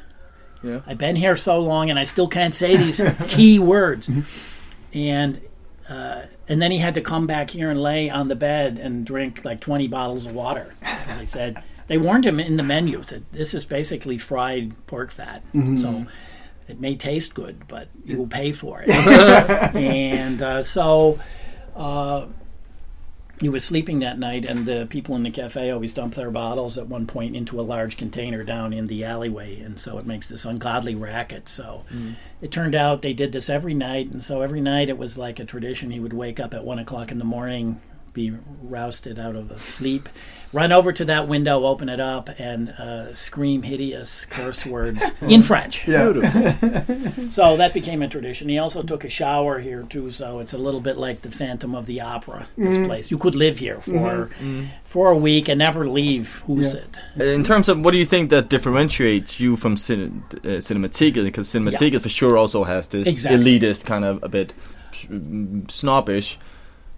[0.62, 0.82] Yeah.
[0.86, 4.10] I've been here so long, and I still can't say these key words.
[4.92, 5.40] And
[5.88, 9.04] uh, and then he had to come back here and lay on the bed and
[9.04, 10.74] drink like 20 bottles of water.
[11.02, 15.10] Because they said, they warned him in the menu that this is basically fried pork
[15.10, 15.42] fat.
[15.78, 16.06] So
[16.68, 18.88] it may taste good, but you will pay for it.
[19.74, 21.18] and uh, so
[21.76, 22.26] uh,
[23.40, 26.78] he was sleeping that night, and the people in the cafe always dump their bottles
[26.78, 30.28] at one point into a large container down in the alleyway, and so it makes
[30.28, 31.48] this ungodly racket.
[31.48, 31.84] So
[32.40, 35.40] it turned out they did this every night, and so every night it was like
[35.40, 35.90] a tradition.
[35.90, 37.80] He would wake up at one o'clock in the morning,
[38.12, 38.30] be
[38.62, 40.08] rousted out of a sleep,
[40.52, 45.42] run over to that window, open it up, and uh, scream hideous curse words in
[45.50, 45.86] French.
[47.30, 48.48] So that became a tradition.
[48.48, 51.74] He also took a shower here too, so it's a little bit like the Phantom
[51.74, 52.46] of the Opera.
[52.58, 54.28] This place, you could live here for
[54.84, 56.42] for a week and never leave.
[56.46, 56.96] Who's it?
[57.16, 61.24] In terms of what do you think that differentiates you from cin- uh, Cinemateket?
[61.24, 63.58] Because Cinemateket for sure also has this Exactly.
[63.58, 64.52] elitist kind of a bit
[64.92, 66.38] mm, snobbish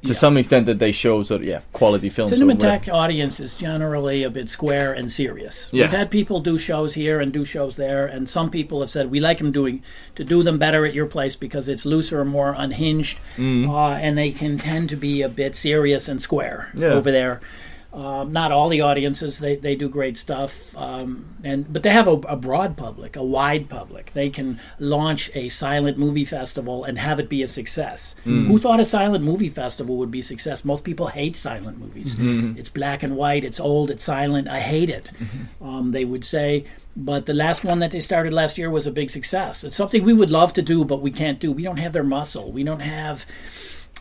[0.05, 0.15] to Yeah.
[0.15, 2.31] some extent that they show sort of yeah quality films.
[2.33, 5.69] Cinematheque audience is generally a bit square and serious.
[5.73, 5.85] Yeah.
[5.85, 9.11] We've had people do shows here and do shows there, and some people have said
[9.11, 9.83] we like them doing
[10.15, 13.71] to do them better at your place because it's looser, and more unhinged, Mm-hmm.
[13.71, 16.89] uh, and they can tend to be a bit serious and square Yeah.
[16.89, 17.41] over there.
[17.95, 22.09] Um, not all the audiences they, they do great stuff, um, and but they have
[22.09, 24.13] a, a broad public, a wide public.
[24.15, 28.17] They can launch a silent movie festival and have it be a success.
[28.25, 30.65] Who thought a silent movie festival would be success?
[30.65, 32.17] Most people hate silent movies.
[32.59, 33.45] It's black and white.
[33.45, 33.93] It's old.
[33.93, 34.49] It's silent.
[34.49, 35.11] I hate it.
[35.63, 36.67] Um, they would say.
[36.97, 39.65] But the last one that they started last year was a big success.
[39.65, 41.51] It's something we would love to do, but we can't do.
[41.53, 42.53] We don't have their muscle.
[42.53, 43.25] We don't have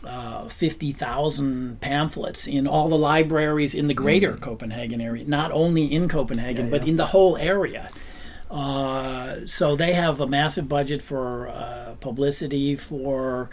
[0.06, 6.08] uh, 50,000 pamphlets in all the libraries in the greater Copenhagen area, not only in
[6.08, 7.88] Copenhagen, but in the whole area.
[8.50, 13.50] Uh, so they have a massive budget for uh, publicity, for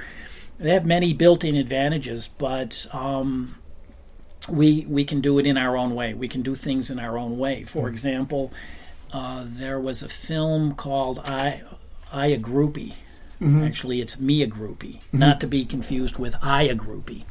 [0.59, 3.55] they have many built-in advantages, but um,
[4.47, 6.13] we we can do it in our own way.
[6.13, 7.63] We can do things in our own way.
[7.63, 8.51] For example,
[9.11, 11.63] uh, there was a film called I
[12.11, 12.93] I a groupie.
[13.63, 17.23] Actually, it's me a groupie, not to be confused with I a groupie.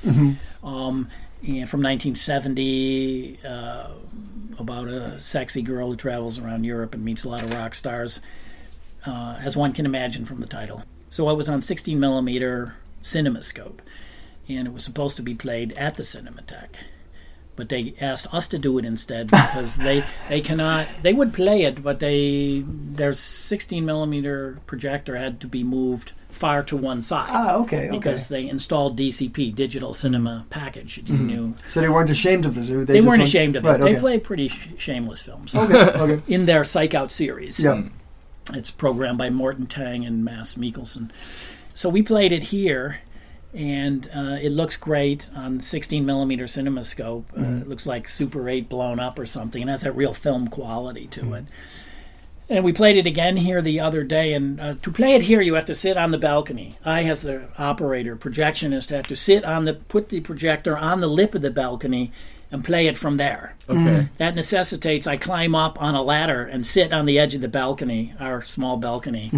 [0.64, 1.08] Um,
[1.42, 3.88] and from 1970, uh,
[4.58, 8.20] about a sexy girl who travels around Europe and meets a lot of rock stars,
[9.06, 10.82] uh, as one can imagine from the title.
[11.08, 13.78] So it was on 16 millimeter CinemaScope,
[14.48, 16.76] and it was supposed to be played at the Cinematheque.
[17.56, 20.86] But they asked us to do it instead because they they cannot.
[21.02, 26.62] They would play it, but they their 16 millimeter projector had to be moved far
[26.62, 27.90] to one side Ah, okay, okay.
[27.90, 30.96] because they installed DCP, Digital Cinema Package.
[30.98, 31.54] It's the new.
[31.68, 32.86] so they weren't ashamed of it.
[32.86, 33.84] They, They, weren't ashamed of right, it.
[33.84, 36.22] They play pretty sh- shameless films Okay, okay.
[36.32, 37.58] in their Psych Out series.
[37.60, 37.82] Yeah.
[38.54, 41.10] It's programmed by Morten Tang and Mads Mikkelsen.
[41.74, 43.00] So we played it here,
[43.52, 47.24] and uh, it looks great on 16 millimeter CinemaScope.
[47.36, 50.48] Uh, it looks like Super 8 blown up or something, and has that real film
[50.48, 51.44] quality to it.
[52.48, 54.32] And we played it again here the other day.
[54.34, 56.76] And uh, to play it here, you have to sit on the balcony.
[56.84, 61.06] I, as the operator, projectionist, have to sit on the put the projector on the
[61.06, 62.10] lip of the balcony
[62.50, 63.54] and play it from there.
[63.68, 64.08] Okay.
[64.18, 67.48] That necessitates I climb up on a ladder and sit on the edge of the
[67.48, 69.30] balcony, our small balcony,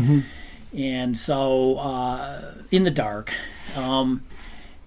[0.74, 3.32] and so uh, in the dark.
[3.76, 4.22] Um,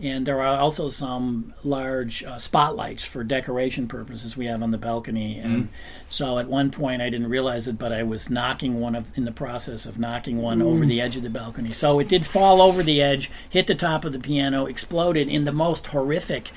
[0.01, 4.77] and there are also some large uh, spotlights for decoration purposes we have on the
[4.77, 5.39] balcony.
[5.39, 5.69] And
[6.09, 9.23] so at one point I didn't realize it, but I was knocking one of in
[9.23, 11.71] the process of knocking one over the edge of the balcony.
[11.71, 15.45] So it did fall over the edge, hit the top of the piano, exploded in
[15.45, 16.51] the most horrific,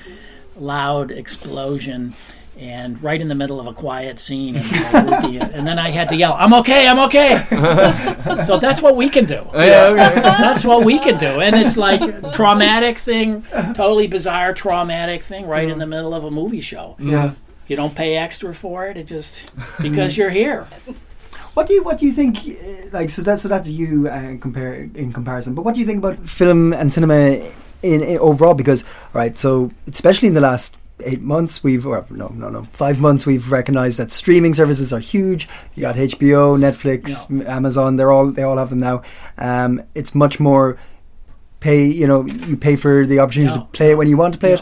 [0.57, 2.15] loud explosion.
[2.59, 6.15] And right in the middle of a quiet scene, and, and then I had to
[6.17, 7.41] yell, "I'm okay, I'm okay."
[8.45, 9.47] so that's what we can do.
[9.53, 10.21] Yeah, okay.
[10.21, 11.39] That's what we can do.
[11.39, 12.01] And it's like
[12.33, 13.43] traumatic thing,
[13.75, 16.97] totally bizarre traumatic thing right in the middle of a movie show.
[16.99, 17.35] Yeah.
[17.69, 18.97] You don't pay extra for it.
[18.97, 19.51] It just
[19.81, 20.67] because you're here.
[21.53, 22.37] What do you What do you think?
[22.39, 25.55] uh, Like, so that's so that's you uh, compare in comparison.
[25.55, 27.15] But what do you think about film and cinema
[27.83, 32.05] in, in overall because all right, so especially in the last eight months we've or
[32.09, 35.47] no no no five months we've recognized that streaming services are huge.
[35.75, 39.01] You got hbo netflix amazon they're all they all have them now.
[39.37, 40.77] Um, it's much more
[41.59, 44.39] pay you know you pay for the opportunity to play it when you want to
[44.39, 44.61] play it.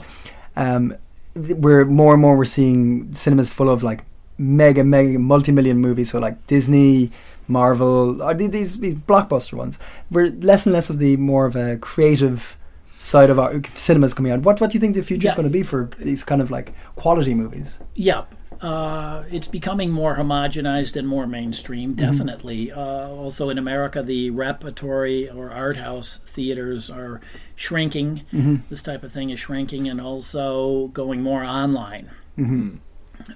[0.55, 0.95] Um,
[1.35, 4.03] we're more and more we're seeing cinemas full of like
[4.37, 6.11] mega mega multi-million movies.
[6.11, 7.11] So like disney
[7.47, 9.79] marvel or these, these blockbuster ones.
[10.11, 12.56] We're less and less of the more of a creative
[12.97, 15.35] side of our cinemas coming out what what do you think the future is Yeah.
[15.35, 18.33] going to be for these kind of like quality movies Yep.
[18.59, 22.71] Uh, it's becoming more homogenized and more mainstream, definitely.
[22.71, 27.21] Uh, also in America, the repertory or art house theaters are
[27.55, 28.21] shrinking.
[28.71, 32.09] This type of thing is shrinking and also going more online.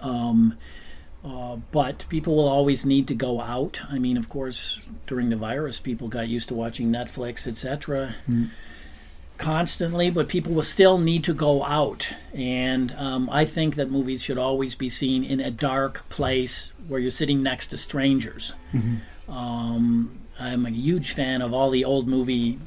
[0.02, 0.58] Um,
[1.24, 3.82] uh, but people will always need to go out.
[3.92, 8.16] I mean, of course, during the virus, people got used to watching Netflix, etc
[9.42, 12.14] constantly, but people will still need to go out.
[12.34, 17.00] And um, I think that movies should always be seen in a dark place where
[17.00, 18.54] you're sitting next to strangers.
[19.28, 22.60] Um, I'm a huge fan of all the old movie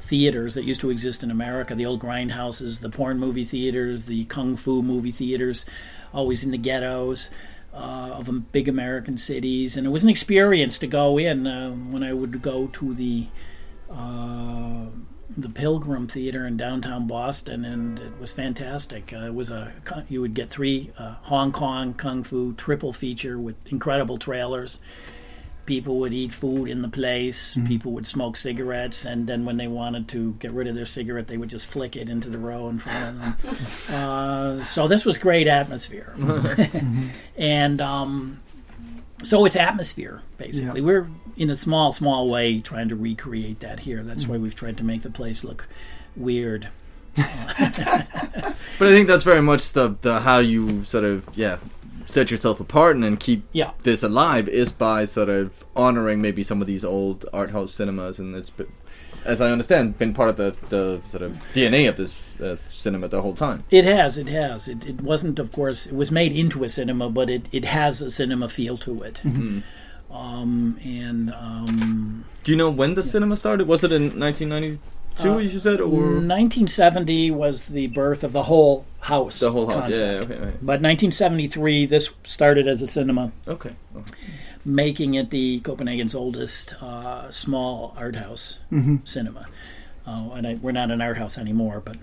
[0.00, 4.26] theaters that used to exist in America the old grindhouses, the porn movie theaters, the
[4.26, 5.64] kung fu movie theaters,
[6.12, 7.30] always in the ghettos.
[7.72, 11.72] Uh, of um, big American cities, and it was an experience to go in uh,
[11.72, 13.26] when I would go to the
[13.90, 14.86] uh,
[15.36, 19.12] the Pilgrim Theater in downtown Boston, and it was fantastic.
[19.12, 19.72] Uh, it was a
[20.08, 24.78] you would get three uh, Hong Kong kung fu triple feature with incredible trailers.
[25.66, 27.56] People would eat food in the place.
[27.66, 31.26] People would smoke cigarettes, and then when they wanted to get rid of their cigarette,
[31.26, 33.20] they would just flick it into the row in front of
[33.88, 33.88] them.
[33.88, 36.14] uh, so this was great atmosphere,
[37.38, 38.42] and um,
[39.22, 40.80] so it's atmosphere basically.
[40.80, 40.86] Yeah.
[40.86, 44.02] We're in a small, small way trying to recreate that here.
[44.02, 45.66] That's why we've tried to make the place look
[46.16, 46.68] weird.
[48.76, 51.58] But I think that's very much the, the how you sort of yeah
[52.06, 53.70] set yourself apart and then keep Yeah.
[53.82, 58.18] this alive is by sort of honoring maybe some of these old art house cinemas
[58.18, 58.52] and it's
[59.24, 63.08] as I understand been part of the, the sort of DNA of this uh, cinema
[63.08, 63.64] the whole time.
[63.70, 64.68] It has, it has.
[64.68, 68.02] It, it wasn't, of course, it was made into a cinema, but it, it has
[68.02, 69.22] a cinema feel to it.
[70.14, 73.66] Um, and um, Do you know when the cinema started?
[73.66, 74.78] Was it in 1992,
[75.30, 79.40] Uh, as you said, or 1970 was the birth of the whole house.
[79.40, 79.82] the whole house?
[79.84, 80.00] concept.
[80.00, 80.56] Yeah, yeah, okay, okay.
[80.62, 83.72] But 1973, this started as a cinema, okay.
[83.96, 84.14] okay.
[84.64, 88.60] making it the Copenhagen's oldest uh, small art house
[89.04, 89.46] cinema.
[90.06, 91.96] Uh, and I, we're not an art house anymore, but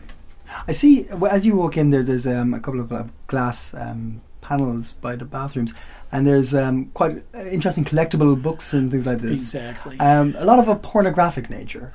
[0.68, 1.06] I see.
[1.14, 4.94] Well, as you walk in, there, there's um, a couple of uh, glass um, panels
[4.94, 5.74] by the bathrooms,
[6.12, 9.32] and there's um, quite uh, interesting collectible books and things like this.
[9.42, 10.00] exactly.
[10.00, 11.94] Um, a lot of a pornographic nature.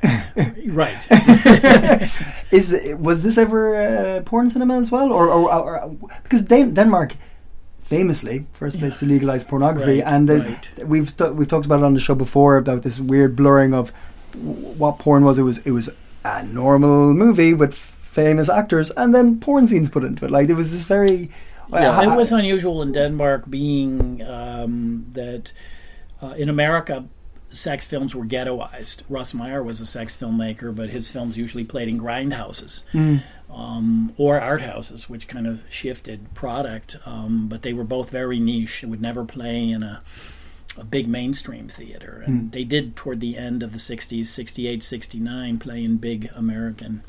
[0.66, 1.06] right.
[2.50, 6.72] Is was this ever uh, porn cinema as well, or, or, or, or because Dan-
[6.74, 7.16] Denmark
[7.82, 10.86] famously first place to legalize pornography, Right, and uh, right.
[10.86, 13.92] we've t- we've talked about it on the show before about this weird blurring of
[14.32, 15.38] w- what porn was.
[15.38, 15.90] It was it was
[16.24, 20.30] a normal movie with famous actors, and then porn scenes put into it.
[20.30, 21.30] Like there was this very
[21.72, 25.52] Yeah, it was unusual in Denmark, being um, that
[26.22, 27.04] uh, in America,
[27.52, 29.02] sex films were ghettoized.
[29.08, 32.82] Russ Meyer was a sex filmmaker, but his films usually played in grindhouses
[33.50, 36.96] um, or art houses, which kind of shifted product.
[37.06, 38.82] Um, but they were both very niche.
[38.82, 40.02] It would never play in a
[40.76, 42.22] a big mainstream theater.
[42.24, 47.02] And they did toward the end of the 60s, 68, 69, play in big American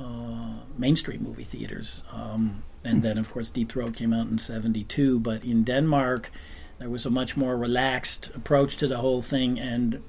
[0.00, 2.02] uh, mainstream movie theaters.
[2.10, 5.18] Um, and then, of course, Deep Throat came out in 72.
[5.18, 6.30] But in Denmark,
[6.78, 9.58] there was a much more relaxed approach to the whole thing.
[9.58, 10.02] And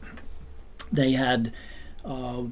[0.92, 1.54] they had
[2.04, 2.44] uh,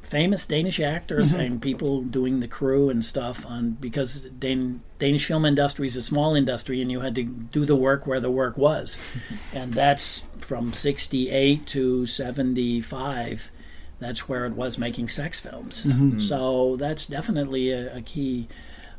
[0.00, 1.40] famous Danish actors mm-hmm.
[1.40, 6.02] and people doing the crew and stuff on because Dan- Danish film industry is a
[6.02, 8.98] small industry and you had to do the work where the work was,
[9.52, 13.50] and that's from '68 to '75.
[13.98, 15.84] That's where it was making sex films.
[15.84, 16.18] Mm-hmm.
[16.18, 18.48] So that's definitely a, a key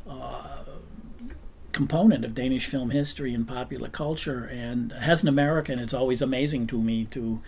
[0.08, 0.63] uh,
[1.74, 4.44] component of Danish film history and popular culture.
[4.44, 7.42] And as an American, it's always amazing to me to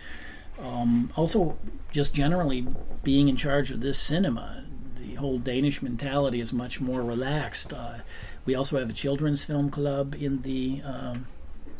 [0.61, 1.57] um, also
[1.91, 2.67] just generally
[3.03, 4.65] being in charge of this cinema.
[4.97, 7.73] The whole Danish mentality is much more relaxed.
[7.73, 7.99] Uh,
[8.45, 11.27] we also have a children's film club in the um,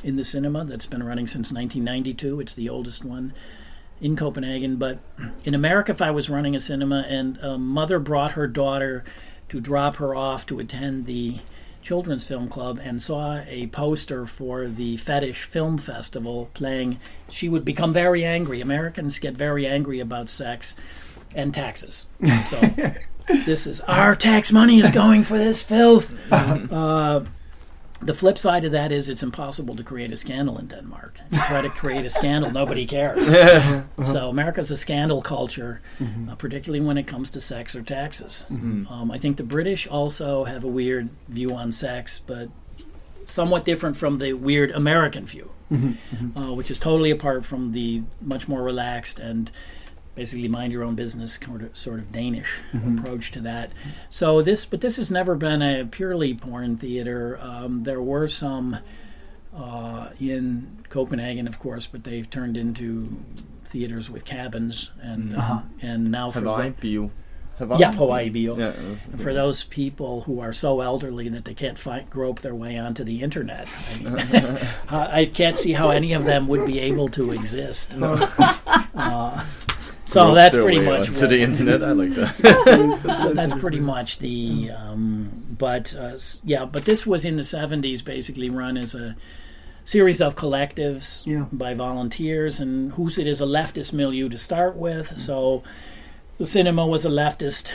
[0.03, 2.39] in the cinema that's been running since 1992.
[2.39, 3.33] It's the oldest one
[3.99, 4.77] in Copenhagen.
[4.77, 4.99] But
[5.43, 9.03] in America, if I was running a cinema and a mother brought her daughter
[9.49, 11.39] to drop her off to attend the
[11.87, 17.63] children's film club and saw a poster for the fetish film festival playing she would
[17.63, 20.75] become very angry americans get very angry about sex
[21.35, 22.07] and taxes.
[22.47, 22.57] So
[23.45, 26.11] this is our tax money is going for this filth.
[26.31, 27.23] Uh,
[28.01, 31.19] the flip side of that is it's impossible to create a scandal in Denmark.
[31.31, 33.27] If you try to create a scandal, nobody cares.
[34.03, 35.81] So America's a scandal culture,
[36.29, 38.45] uh, particularly when it comes to sex or taxes.
[38.49, 42.49] Um, I think the British also have a weird view on sex, but
[43.25, 48.47] somewhat different from the weird American view, uh, which is totally apart from the much
[48.47, 49.51] more relaxed and
[50.17, 53.71] basically mind your own business sort of, sort of Danish approach to that.
[54.09, 57.39] So this, but this has never been a purely porn theater.
[57.39, 58.79] Um, there were some
[59.55, 63.23] uh, in Copenhagen, of course, but they've turned into
[63.63, 67.11] theaters with cabins and uh, and now for Hawaii the, Bio.
[67.57, 67.79] Hawaii?
[67.79, 68.57] yeah Hawaii Bio.
[68.57, 68.71] Yeah,
[69.17, 73.03] For those people who are so elderly that they can't find, grope their way onto
[73.03, 74.17] the internet, I, mean,
[74.89, 77.93] I I can't see how any of them would be able to exist.
[77.95, 79.45] Uh,
[80.07, 81.83] so that's pretty much onto what- the internet.
[81.83, 83.31] I like that.
[83.35, 84.71] that's pretty much the.
[84.71, 89.15] Um, but uh, yeah, but this was in the '70s, basically run as a
[89.85, 91.45] series of collectives Yeah.
[91.51, 95.17] by volunteers, and whose it is a leftist milieu to start with.
[95.17, 95.63] So
[96.37, 97.71] the cinema was a leftist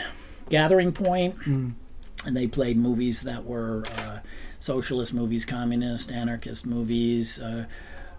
[0.49, 1.75] gathering point, and
[2.25, 4.19] they played movies that were uh,
[4.59, 7.41] socialist movies, communist, anarchist movies.
[7.41, 7.65] Uh,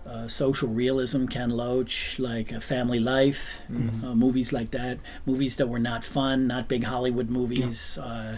[0.06, 3.62] uh, social realism, Ken Loach, like uh, Family Life,
[4.04, 8.38] uh, movies like that, movies that were not fun, not big Hollywood movies, uh,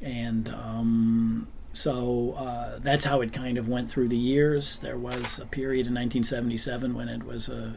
[0.00, 4.78] and um, so uh, that's how it kind of went through the years.
[4.78, 7.76] There was a period in 1977 when it was a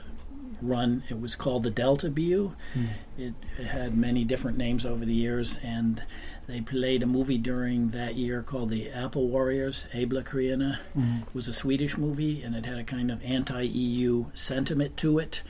[0.62, 1.04] run.
[1.10, 2.54] It was called the Delta Bu.
[2.74, 2.86] Hmm.
[3.18, 6.04] It, it had many different names over the years, and
[6.48, 10.80] they played a movie during that year called The Apple Warriors, Abla Kriana.
[10.94, 11.20] Hmm.
[11.28, 15.42] It was a Swedish movie, and it had a kind of anti-EU sentiment to it.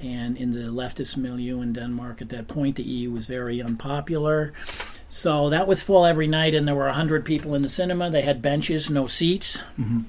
[0.00, 4.52] And in the leftist milieu in Denmark at that point, the EU was very unpopular.
[5.08, 8.10] So that was full every night, and there were 100 people in the cinema.
[8.10, 9.58] They had benches, no seats.
[9.78, 10.00] Mm-hmm.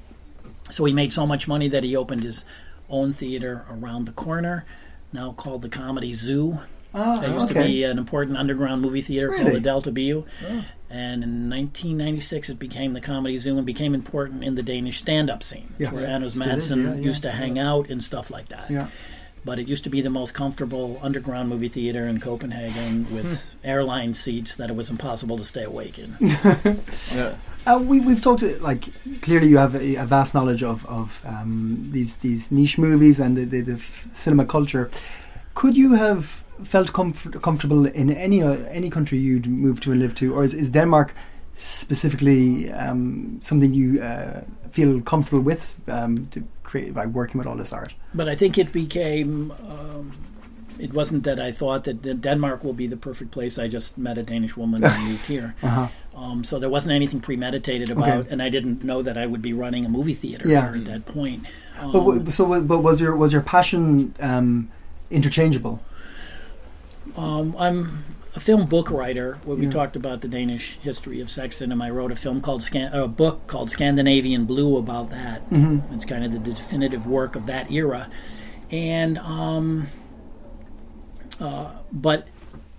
[0.72, 2.44] So he made so much money that he opened his
[2.90, 4.66] own theater around the corner,
[5.14, 6.60] now called the Comedy Zoo.
[6.94, 10.24] Ah, There used to be an important underground movie theater called the Delta Bu.
[10.90, 15.30] And in 1996, it became the Comedy Zoo and became important in the Danish stand
[15.30, 15.92] up scene, Yeah.
[15.92, 18.70] where Yeah, Anders Matthesen yeah, yeah, used to hang out and stuff like that.
[18.72, 18.88] Yeah.
[19.46, 24.16] But it used to be the most comfortable underground movie theater in Copenhagen with airline
[24.16, 26.18] seats that it was impossible to stay awake in.
[27.14, 27.36] yeah.
[27.68, 28.86] Uh, we, we've talked uh, like
[29.22, 33.38] clearly you have a, a vast knowledge of of um, these these niche movies and
[33.38, 33.82] the, the, the
[34.12, 34.90] cinema culture.
[35.54, 40.02] Could you have felt comfort, comfortable in any uh, any country you'd move to and
[40.02, 41.14] live to, or is, is Denmark
[41.54, 44.42] specifically um, something you uh,
[44.72, 47.94] feel comfortable with um, to create by working with all this art?
[48.14, 49.52] But I think it became.
[49.70, 50.12] Um,
[50.78, 53.58] it wasn't that I thought that Denmark will be the perfect place.
[53.58, 55.56] I just met a Danish woman and moved here.
[55.64, 55.88] Uh-huh.
[56.18, 58.30] Um, so there wasn't anything premeditated about, Okay.
[58.32, 60.72] and I didn't know that I would be running a movie theater Yeah.
[60.74, 61.44] at that point.
[61.80, 64.70] Um, But w- so, w- but was your was your passion um,
[65.10, 65.80] interchangeable?
[67.18, 68.04] Um, I'm
[68.36, 69.38] a film book writer.
[69.46, 69.72] Where we Yeah.
[69.72, 71.86] talked about the Danish history of sex cinema.
[71.86, 75.42] I wrote a film called Scan- a book called Scandinavian Blue about that.
[75.94, 78.08] It's kind of the definitive work of that era,
[78.72, 79.88] and um,
[81.40, 82.28] uh, but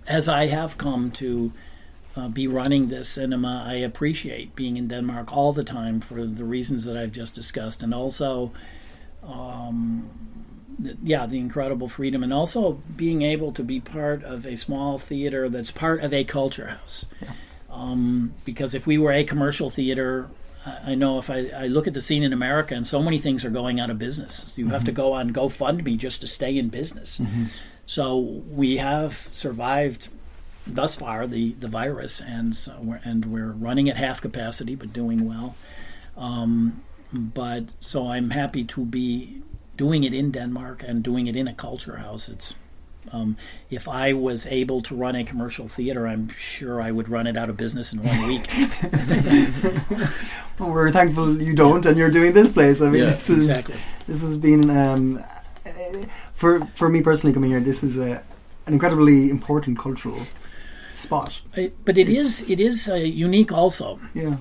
[0.07, 1.51] as I have come to
[2.15, 6.43] uh, be running this cinema, I appreciate being in Denmark all the time for the
[6.45, 8.51] reasons that I've just discussed, and also
[9.21, 10.03] th-
[11.03, 15.49] yeah, the incredible freedom, and also being able to be part of a small theater
[15.49, 17.07] that's part of a culture house.
[17.69, 20.29] Um, because if we were a commercial theater,
[20.65, 23.19] I I know if I, I look at the scene in America, and so many
[23.19, 24.45] things are going out of business.
[24.47, 27.21] So you have to go on GoFundMe just to stay in business.
[27.85, 30.09] So we have survived
[30.65, 34.91] thus far the, the virus, and so we're, and we're running at half capacity, but
[34.91, 35.55] doing well.
[36.17, 39.41] Um, but so I'm happy to be
[39.77, 42.27] doing it in Denmark and doing it in a culture house.
[42.29, 42.55] It's
[43.13, 43.37] um,
[43.69, 47.37] if I was able to run a commercial theater, I'm sure I would run it
[47.37, 48.49] out of business in one week.
[50.59, 52.81] Well, we're thankful you don't, and you're doing this place.
[52.81, 53.75] I mean, Yeah, this is exactly.
[54.07, 55.23] this has been um,
[56.33, 57.59] for for me personally coming here.
[57.59, 58.23] This is a
[58.65, 60.17] an incredibly important cultural
[60.93, 61.41] spot.
[61.85, 63.99] But it is it is uh, unique also.
[64.15, 64.37] Yeah,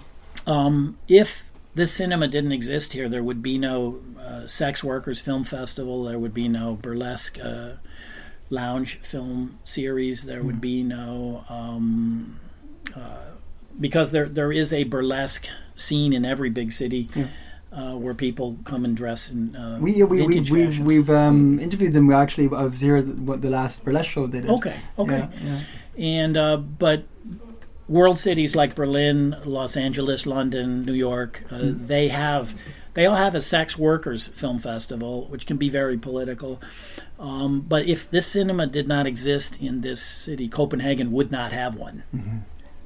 [0.46, 1.44] Um, if
[1.76, 6.04] this cinema didn't exist here, there would be no uh, Sex Workers Film Festival.
[6.04, 7.72] There would be no burlesque uh,
[8.48, 10.24] lounge film series.
[10.24, 12.40] There would be no um,
[12.96, 13.26] uh,
[13.78, 15.46] because there there is a burlesque
[15.76, 17.10] scene in every big city.
[17.72, 20.80] uh, where people come and dress in uh, We, we, we, we, fashions.
[20.80, 22.06] we've um, interviewed them.
[22.06, 24.48] We actually, I was here at the, the last burlesque show they did.
[24.48, 25.28] Okay, okay.
[25.44, 25.60] Yeah,
[25.96, 26.04] yeah.
[26.22, 27.04] and uh, but
[27.88, 31.86] world cities like Berlin, Los Angeles, London, New York, uh, Hmm.
[31.86, 32.54] they have
[32.94, 36.58] they all have a sex workers film festival, which can be very political.
[37.18, 41.74] Um, but if this cinema did not exist in this city, Copenhagen would not have
[41.74, 42.04] one.
[42.14, 42.38] Mm-hmm.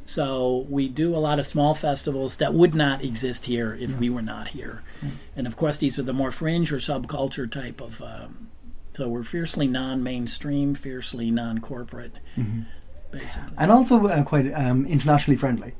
[0.04, 4.10] So we do a lot of small festivals that would not exist here if we
[4.10, 4.82] were not here.
[5.00, 5.10] Mm.
[5.36, 8.02] And of course, these are the more fringe or subculture type of.
[8.02, 8.48] Um,
[8.94, 12.62] so we're fiercely non-mainstream, fiercely non-corporate, Mm-hmm.
[13.10, 13.54] Basically.
[13.58, 15.74] And also uh, quite um, internationally friendly.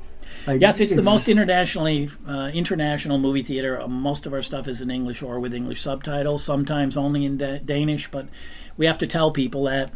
[0.46, 3.80] Like, Yes, it's, the most internationally uh, international movie theater.
[3.80, 6.42] Uh, most of our stuff is in English or with English subtitles.
[6.42, 8.26] Sometimes only in da- Danish, but
[8.76, 9.92] we have to tell people that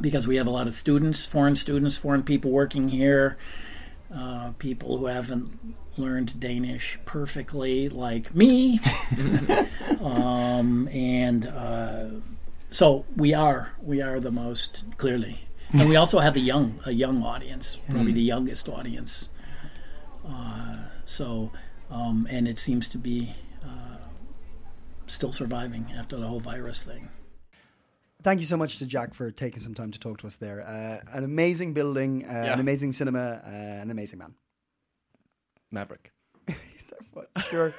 [0.00, 3.36] because we have a lot of students, foreign students, foreign people working here,
[4.14, 8.80] uh, people who haven't learned Danish perfectly, like me,
[10.00, 12.06] um, and uh,
[12.70, 16.92] so we are we are the most clearly, and we also have a young a
[16.92, 19.28] young audience, probably the youngest audience.
[20.26, 21.50] Uh, so,
[21.90, 23.98] um, and it seems to be uh,
[25.06, 27.10] still surviving after the whole virus thing.
[28.22, 30.62] Thank you so much to Jack for taking some time to talk to us there.
[30.62, 32.52] Uh, an amazing building, uh, Yeah.
[32.54, 33.50] an amazing cinema, uh,
[33.82, 34.34] an amazing man.
[35.70, 36.12] Maverick.
[37.50, 37.72] Sure.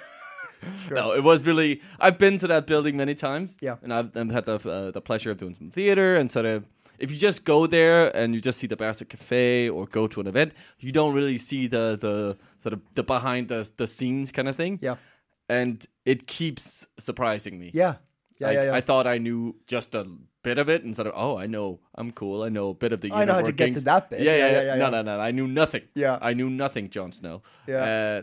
[0.87, 0.95] Sure.
[0.95, 1.81] No, it was really.
[1.99, 3.57] I've been to that building many times.
[3.61, 3.75] Yeah.
[3.83, 6.63] and I've, I've had the uh, the pleasure of doing some theater and sort of.
[6.99, 10.21] If you just go there and you just see the Bastard Cafe or go to
[10.21, 14.31] an event, you don't really see the the sort of the behind the the scenes
[14.31, 14.79] kind of thing.
[14.81, 14.95] Yeah.
[15.49, 17.71] and it keeps surprising me.
[17.73, 17.95] Yeah.
[18.37, 18.75] Yeah, I, yeah, yeah.
[18.75, 20.05] I thought I knew just a
[20.43, 22.43] bit of it, and sort of, oh, I know, I'm cool.
[22.43, 23.09] I know a bit of the.
[23.13, 24.19] I know how to get to that bit.
[24.19, 24.67] Yeah, Yeah, yeah, yeah, yeah.
[24.73, 25.19] yeah, No, no, no.
[25.21, 25.83] I knew nothing.
[25.95, 26.17] Yeah.
[26.21, 27.43] I knew nothing, Jon Snow.
[27.65, 27.83] Yeah.
[27.83, 28.21] Uh,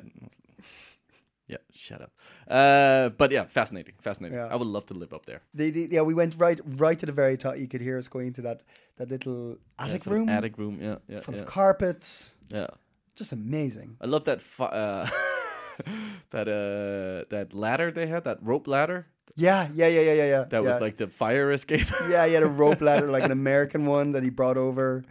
[1.49, 1.57] yeah.
[1.73, 2.13] Shut up.
[2.49, 4.39] Uh, but yeah, fascinating, fascinating.
[4.39, 4.47] Yeah.
[4.47, 5.43] I would love to live up there.
[5.55, 7.57] The, the, yeah, we went right right to the very top.
[7.57, 8.63] You could hear us going into that
[8.97, 10.79] that little attic of room Attic room.
[10.81, 11.41] Yeah, yeah, full yeah.
[11.43, 12.35] of carpets.
[12.49, 12.69] yeah.
[13.15, 13.97] Just amazing.
[14.01, 14.41] I love that.
[14.41, 15.07] Fi- uh,
[16.31, 19.07] that uh, that ladder they had, that rope ladder.
[19.37, 20.45] Yeah, yeah, yeah, yeah, yeah, yeah.
[20.45, 20.69] That yeah.
[20.69, 21.87] was like the fire escape.
[22.09, 25.05] yeah, he had a rope ladder, like an American one that he brought over.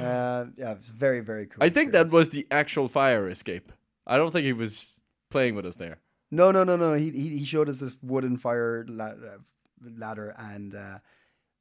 [0.00, 1.62] Uh, yeah, it was very, very cool.
[1.62, 3.72] I think that was the actual fire escape.
[4.06, 5.98] I don't think he was playing with us there.
[6.30, 6.94] No, no, no, no.
[6.94, 9.38] He he, he showed us this wooden fire la- uh,
[9.96, 10.98] ladder, and uh,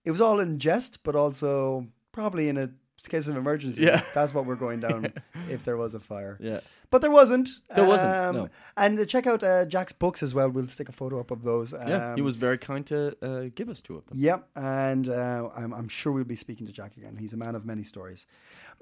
[0.03, 2.69] it was all in jest, but also probably in a
[3.09, 3.83] case of emergency.
[3.83, 4.01] Yeah.
[4.13, 5.13] that's what we're going down
[5.49, 6.37] if there was a fire.
[6.41, 6.59] Yeah.
[6.89, 7.49] But there wasn't.
[7.75, 8.49] There wasn't, no.
[8.75, 10.49] And check out uh, Jack's books as well.
[10.49, 11.73] We'll stick a photo up of those.
[11.73, 14.17] Yeah, he Um, was very kind to uh, give us two of them.
[14.17, 17.15] Yep, and uh, I'm, I'm sure we'll be speaking to Jack again.
[17.17, 18.25] He's a man of many stories.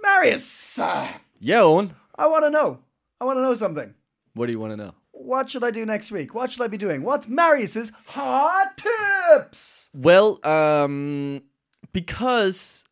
[0.01, 0.77] Marius,
[1.39, 1.93] Yeah, Owen.
[2.17, 2.79] I want to know.
[3.19, 3.93] I want to know something.
[4.33, 4.93] What do you want to know?
[5.17, 6.35] What should I do next week?
[6.35, 7.01] What should I be doing?
[7.03, 9.89] What's Marius's hot tips?
[9.93, 11.41] Well, um,
[11.93, 12.83] because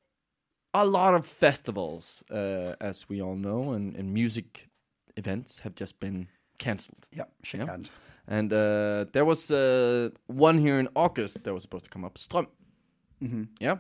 [0.74, 4.70] a lot of festivals, uh, as we all know, and, and music
[5.18, 7.08] events have just been cancelled.
[7.12, 7.68] Yep, shake Yeah.
[7.68, 7.90] hand.
[8.28, 12.18] And uh, there was uh, one here in August that was supposed to come up,
[12.18, 12.48] Strøm.
[13.22, 13.44] Mm-hmm.
[13.60, 13.78] Yeah.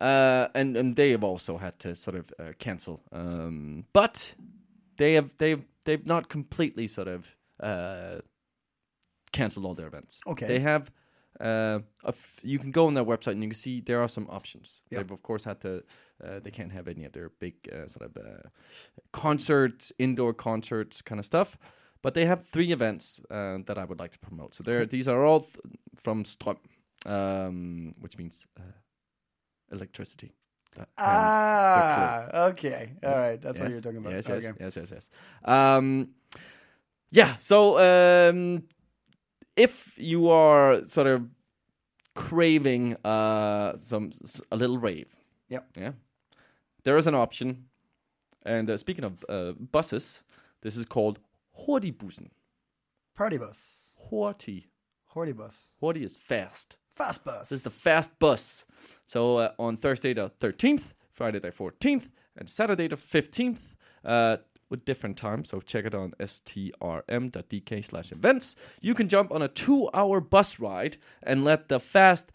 [0.00, 3.00] Uh, and and they have also had to sort of uh, cancel.
[3.12, 4.34] Um, but
[4.96, 8.20] they have they've they've not completely sort of uh,
[9.32, 10.20] canceled all their events.
[10.26, 10.46] Okay.
[10.46, 10.90] They have.
[11.38, 14.08] Uh, a f- you can go on their website and you can see there are
[14.08, 14.82] some options.
[14.90, 14.98] Yeah.
[14.98, 15.82] They've of course had to.
[16.22, 18.48] Uh, they can't have any of their big uh, sort of uh,
[19.12, 21.56] concerts, indoor concerts, kind of stuff.
[22.02, 24.54] But they have three events uh, that I would like to promote.
[24.54, 25.56] So there, these are all th-
[26.02, 26.56] from Strøm,
[27.06, 28.62] um, which means uh,
[29.72, 30.32] electricity.
[30.76, 31.08] That- hence
[31.76, 32.08] the clue.
[32.36, 32.92] Ah, okay.
[33.02, 34.12] All Yes, right, that's what you're talking about.
[34.12, 34.56] Yes, yes, okay.
[34.60, 35.10] yes, yes, yes.
[35.44, 36.08] Um,
[37.10, 37.36] yeah.
[37.38, 38.64] So um,
[39.56, 41.26] if you are sort of
[42.14, 44.12] craving uh, some
[44.50, 45.08] a little rave,
[45.48, 45.66] Yep.
[45.76, 45.92] yeah,
[46.84, 47.64] there is an option.
[48.44, 50.22] And uh, speaking of uh, buses,
[50.62, 51.18] this is called
[51.66, 52.30] Hurtigbussen.
[53.14, 53.76] Party bus,
[54.10, 54.64] Hurtig.
[55.14, 56.78] horty bus, Hurtig is fast.
[56.96, 57.48] fast bus.
[57.50, 58.64] This is the fast bus.
[59.04, 63.58] So uh, on Thursday the 13th, Friday the 14th, and Saturday the 15th,
[64.04, 64.38] uh,
[64.70, 65.50] with different times.
[65.50, 68.56] So check it on strm.dk slash events.
[68.80, 72.32] You can jump on a two hour bus ride and let the fast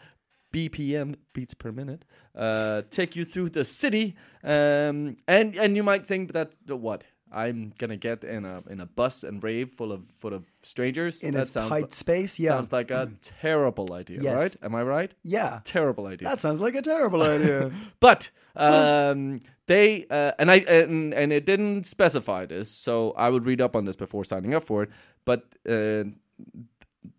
[0.53, 2.05] BPM beats per minute
[2.35, 4.15] uh, take you through the city.
[4.43, 7.03] Um, and and you might think that what
[7.35, 11.21] I'm gonna get in a in a bus and rave full of full of strangers.
[11.21, 12.39] in that a sounds tight li- space.
[12.39, 13.11] Yeah, sounds like a
[13.41, 14.35] terrible idea, Yes.
[14.35, 14.55] right?
[14.63, 15.13] Am I right?
[15.23, 15.59] yeah.
[15.65, 16.27] Terrible idea.
[16.29, 17.71] That sounds like a terrible idea.
[17.99, 23.45] but um, they uh, and I and, and it didn't specify this, so I would
[23.45, 24.89] read up on this before signing up for it.
[25.25, 26.05] But uh,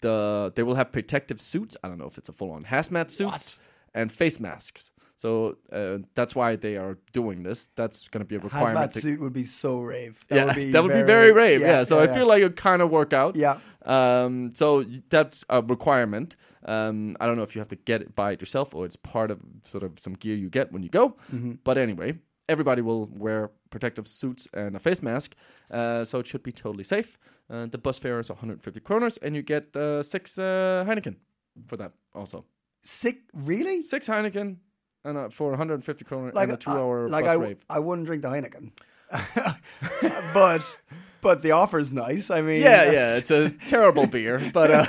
[0.00, 1.76] the they will have protective suits.
[1.82, 3.58] I don't know if it's a full on hazmat suits
[3.94, 4.90] and face masks.
[5.16, 7.70] So uh, that's why they are doing this.
[7.74, 8.90] That's going to be a requirement.
[8.90, 10.20] Hazmat to- suit would be so rave.
[10.28, 11.62] That yeah, would be that would be very rave.
[11.62, 12.14] Yeah, so I yeah.
[12.14, 13.34] feel like it kind of work out.
[13.34, 13.58] Yeah.
[13.86, 16.36] Um, so that's a requirement.
[16.64, 18.96] Um, I don't know if you have to get it by it yourself or it's
[18.96, 21.10] part of sort of some gear you get when you go.
[21.32, 21.52] Mm-hmm.
[21.64, 25.34] But anyway, everybody will wear protective suits and a face mask,
[25.70, 27.18] uh, so it should be totally safe.
[27.48, 31.16] Uh, the bus fare is 150 kroners, and you get uh, six uh, Heineken
[31.66, 32.44] for that also.
[32.82, 33.18] sick.
[33.32, 33.82] Really?
[33.82, 34.56] Six Heineken
[35.06, 37.58] and uh, for 150 kroner Like and a two-hour uh, like bus I, rave.
[37.70, 38.72] I wouldn't drink the Heineken,
[40.34, 40.78] but
[41.20, 42.30] but the offer's nice.
[42.30, 44.86] I mean, yeah, yeah, it's a terrible beer, but uh,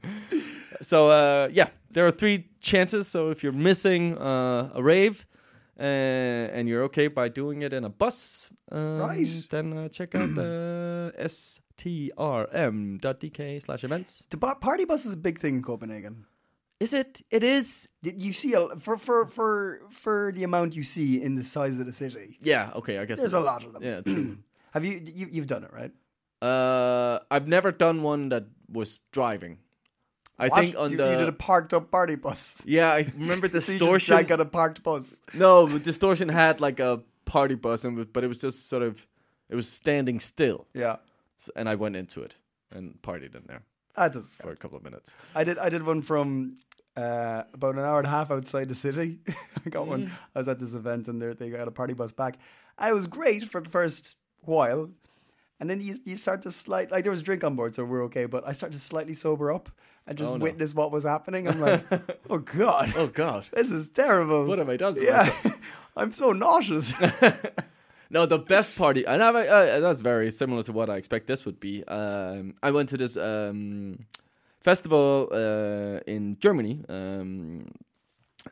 [0.82, 3.08] so uh, yeah, there are three chances.
[3.08, 5.26] So if you're missing uh, a rave
[5.78, 9.46] uh, and you're okay by doing it in a bus, um, Right.
[9.50, 11.62] Then uh, check out the strm.dk
[13.62, 14.24] slash events.
[14.30, 16.26] the party bus is a big thing in Copenhagen.
[16.80, 17.20] Is it?
[17.30, 17.88] It is.
[18.02, 21.78] Y- You see, a, for for for for the amount you see in the size
[21.78, 22.70] of the city, Yeah.
[22.76, 22.98] Okay.
[22.98, 23.82] I guess there's a lot of them.
[23.82, 24.00] Yeah.
[24.00, 24.38] True.
[24.72, 25.92] Have you, you you've done it right?
[26.42, 29.58] uh, I've never done one that was driving.
[30.38, 30.60] I What?
[30.64, 32.62] think on you, the you did a parked up party bus.
[32.66, 34.14] yeah, I remember So you just distortion.
[34.14, 35.20] drank at a parked bus.
[35.34, 39.06] No, but Distortion had like a party bus, and but it was just sort of
[39.50, 40.96] it was standing still, Yeah,
[41.38, 42.36] S- and I went into it
[42.72, 43.62] and partied in there
[43.96, 44.32] that doesn't.
[44.40, 45.14] for a couple of minutes.
[45.34, 45.58] I did.
[45.58, 46.56] I did one from
[46.96, 49.18] uh, about an hour and a half outside the city.
[49.66, 50.10] I got one.
[50.34, 52.38] I was at this event and they they got a party bus back.
[52.78, 54.90] I was great for the first while,
[55.60, 57.84] and then you you start to slight like there was a drink on board, so
[57.84, 58.26] we're okay.
[58.26, 59.68] But I started to slightly sober up
[60.06, 60.42] and just Oh, no.
[60.42, 61.46] witness what was happening.
[61.48, 61.84] I'm like,
[62.30, 64.46] oh god, Oh God, this is terrible.
[64.46, 64.94] what have I done?
[64.94, 65.32] To yeah?
[65.96, 66.94] I'm so nauseous.
[68.12, 71.46] No, the best party, and I, uh, that's very similar to what I expect this
[71.46, 71.84] would be.
[71.84, 74.04] Um, I went to this um,
[74.60, 76.84] festival uh, in Germany.
[76.88, 77.66] Um,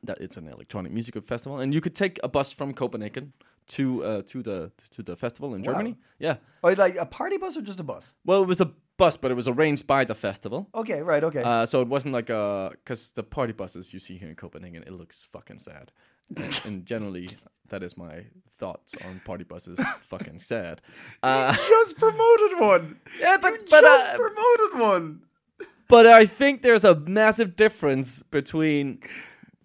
[0.02, 3.32] that it's an electronic music festival, and you could take a bus from Copenhagen
[3.68, 5.72] to uh, to the to the festival in Wow.
[5.72, 5.96] Germany.
[6.18, 8.14] Yeah, oh, like a party bus or just a bus?
[8.24, 10.68] well, it was a bus, but it was arranged by the festival.
[10.74, 11.42] Okay, right, okay.
[11.42, 14.82] Uh, so it wasn't like a because the party buses you see here in Copenhagen,
[14.82, 15.90] it looks fucking sad,
[16.36, 17.28] and, and generally
[17.70, 18.26] that is my
[18.58, 19.78] thoughts on party buses.
[20.02, 20.82] fucking sad.
[21.22, 23.00] Uh, just promoted one.
[23.20, 25.22] yeah, but You but just uh, promoted one.
[25.88, 29.00] But I think there's a massive difference between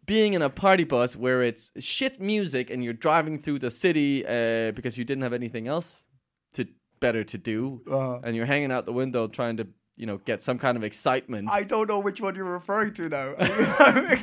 [0.06, 4.26] being in a party bus where it's shit music and you're driving through the city
[4.26, 6.06] uh, because you didn't have anything else
[6.54, 6.68] to
[7.00, 8.20] better to do, Uh-huh.
[8.24, 11.50] and you're hanging out the window trying to you know get some kind of excitement.
[11.52, 13.36] I don't know which one you're referring to now.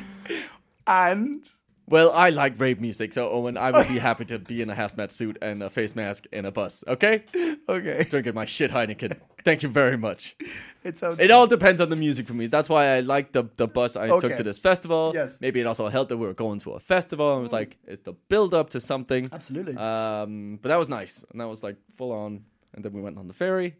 [0.87, 1.49] and
[1.91, 4.75] Well, I like rave music, so Owen, I would be happy to be in a
[4.75, 6.83] hazmat suit and a face mask in a bus.
[6.87, 7.25] Okay,
[7.67, 9.17] okay, drinking my shit Heineken.
[9.43, 10.35] Thank you very much.
[10.83, 11.19] it sounds.
[11.19, 12.47] It all depends on the music for me.
[12.47, 15.11] That's why I like the the bus I took to this festival.
[15.13, 15.37] Yes.
[15.41, 17.35] Maybe it also helped that we were going to a festival.
[17.35, 19.29] I was like, it's the build up to something.
[19.31, 19.75] Absolutely.
[19.75, 22.45] Um, but that was nice, and that was like full on.
[22.73, 23.75] And then we went on the ferry.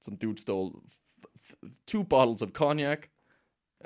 [0.00, 0.80] Some dude stole
[1.86, 3.08] two bottles of cognac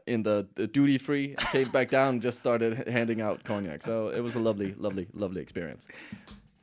[0.06, 1.34] in the, the duty free.
[1.52, 3.82] Came back down and just started handing out cognac.
[3.82, 5.86] So it was a lovely, lovely, lovely experience.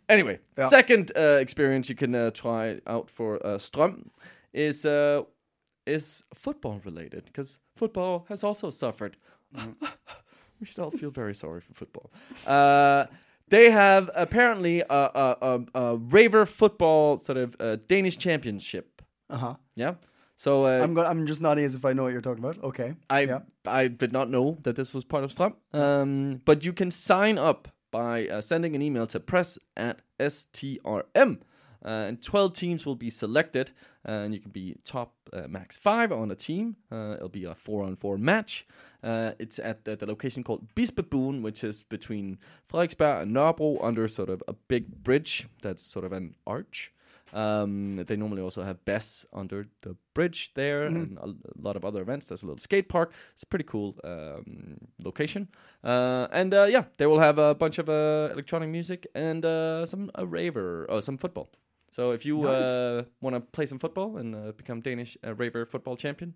[0.07, 0.67] Anyway, Yeah.
[0.67, 4.09] second uh, experience you can uh, try out for uh, Strøm
[4.53, 5.21] is uh,
[5.85, 9.17] is football related because football has also suffered.
[10.59, 12.11] we should all feel very sorry for football.
[12.47, 13.05] Uh,
[13.49, 19.01] they have apparently a, a, a, a raver football sort of uh, Danish championship.
[19.29, 19.55] Uh huh.
[19.75, 19.93] Yeah.
[20.39, 22.63] So uh, I'm go- I'm just nodding as if I know what you're talking about.
[22.63, 22.95] Okay.
[23.09, 23.39] I yeah.
[23.65, 25.53] I did not know that this was part of Strøm.
[25.73, 31.41] Um, but you can sign up by uh, sending an email to press at strm.
[31.83, 33.73] Uh, and 12 teams will be selected,
[34.07, 36.77] uh, and you can be top uh, max five on a team.
[36.89, 38.65] Uh, it'll be a four on four match.
[39.03, 42.37] Uh, it's at the, the location called Bispebuen, which is between
[42.71, 46.93] Frederiksberg and Nørrebro, under sort of a big bridge that's sort of an arch.
[47.33, 51.83] Um, they normally also have Bess under the bridge there, and a, a lot of
[51.85, 52.25] other events.
[52.27, 53.13] There's a little skate park.
[53.33, 55.47] It's a pretty cool um, location.
[55.83, 59.85] Uh, and uh, yeah, they will have a bunch of uh, electronic music and uh,
[59.85, 61.49] some a raver or some football.
[61.91, 65.65] So if you uh, want to play some football and uh, become Danish uh, raver
[65.65, 66.35] football champion,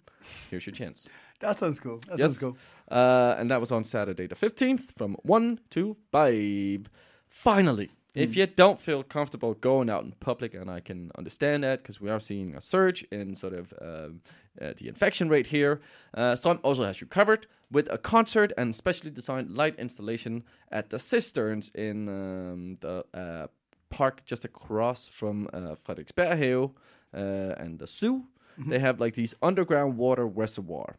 [0.50, 1.08] here's your chance.
[1.39, 2.00] That sounds cool.
[2.08, 2.38] That Yes.
[2.38, 2.58] sounds cool.
[2.89, 6.89] Uh, and that was on Saturday the 15th from 1 to 5.
[7.30, 11.82] Finally, if you don't feel comfortable going out in public, and I can understand that
[11.82, 14.22] because we are seeing a surge in sort of um,
[14.61, 15.82] uh, the infection rate here,
[16.14, 20.89] uh, Strøm also has you covered with a concert and specially designed light installation at
[20.89, 23.47] the cisterns in um, the uh,
[23.89, 26.72] park just across from uh, Frederiksberg
[27.14, 27.18] uh,
[27.57, 28.26] and the zoo.
[28.68, 30.97] they have like these underground water reservoir.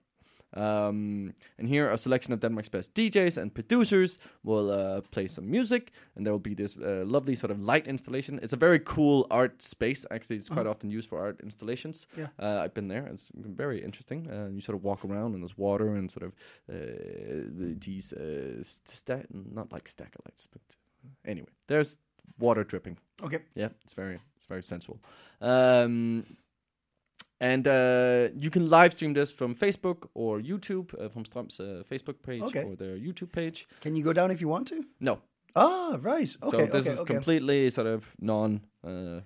[0.57, 5.51] Um, and here, a selection of Denmark's best DJs and producers will uh, play some
[5.51, 8.39] music, and there will be this uh, lovely sort of light installation.
[8.43, 10.07] It's a very cool art space.
[10.11, 12.07] Actually, it's quite often used for art installations.
[12.17, 12.29] Yeah.
[12.39, 13.07] Uh, I've been there.
[13.07, 14.31] It's very interesting.
[14.31, 16.33] Uh, you sort of walk around, and there's water and sort of
[16.71, 20.63] uh, these uh, sta- not like stacker lights, but
[21.25, 21.99] anyway, there's
[22.39, 22.99] water dripping.
[23.23, 23.41] Okay.
[23.55, 24.99] Yeah, it's very it's very sensual.
[25.41, 26.25] Um,
[27.41, 31.83] and uh, you can live stream this from Facebook or YouTube, uh, from Strøm's uh,
[31.91, 32.65] Facebook page Okay.
[32.65, 33.67] or their YouTube page.
[33.81, 34.85] Can you go down if you want to?
[35.01, 35.19] No,
[35.57, 36.37] Ah, right.
[36.43, 36.59] Okay.
[36.59, 37.15] so this okay, is okay.
[37.15, 39.21] completely sort of non uh,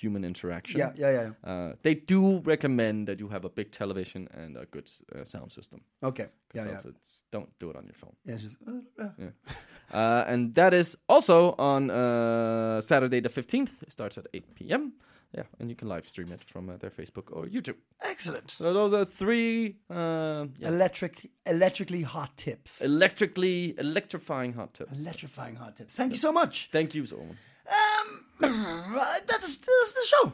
[0.00, 0.78] human interaction.
[0.80, 1.12] Yeah, yeah,
[1.44, 1.50] yeah.
[1.50, 5.52] Uh, they do recommend that you have a big television and a good uh, sound
[5.52, 5.80] system.
[6.02, 6.26] Okay.
[6.54, 6.78] Yeah, yeah.
[6.88, 8.16] it's, don't do it on your phone.
[8.24, 8.56] Yeah, just.
[9.18, 10.24] Yeah.
[10.26, 13.82] And that is also on uh, Saturday the 15th.
[13.82, 14.92] It starts at 8 p.m.
[15.36, 17.74] Yeah, and you can live stream it from uh, their Facebook or YouTube.
[18.02, 18.52] Excellent.
[18.52, 22.80] So those are three uh, yeah, Electric, electrically hot tips.
[22.82, 25.00] electrically electrifying hot tips.
[25.00, 25.96] Electrifying hot tips.
[25.96, 26.68] Thank you so much.
[26.70, 27.36] Thank you, Solomon.
[27.68, 28.24] Um,
[29.26, 30.32] that's, that's the show.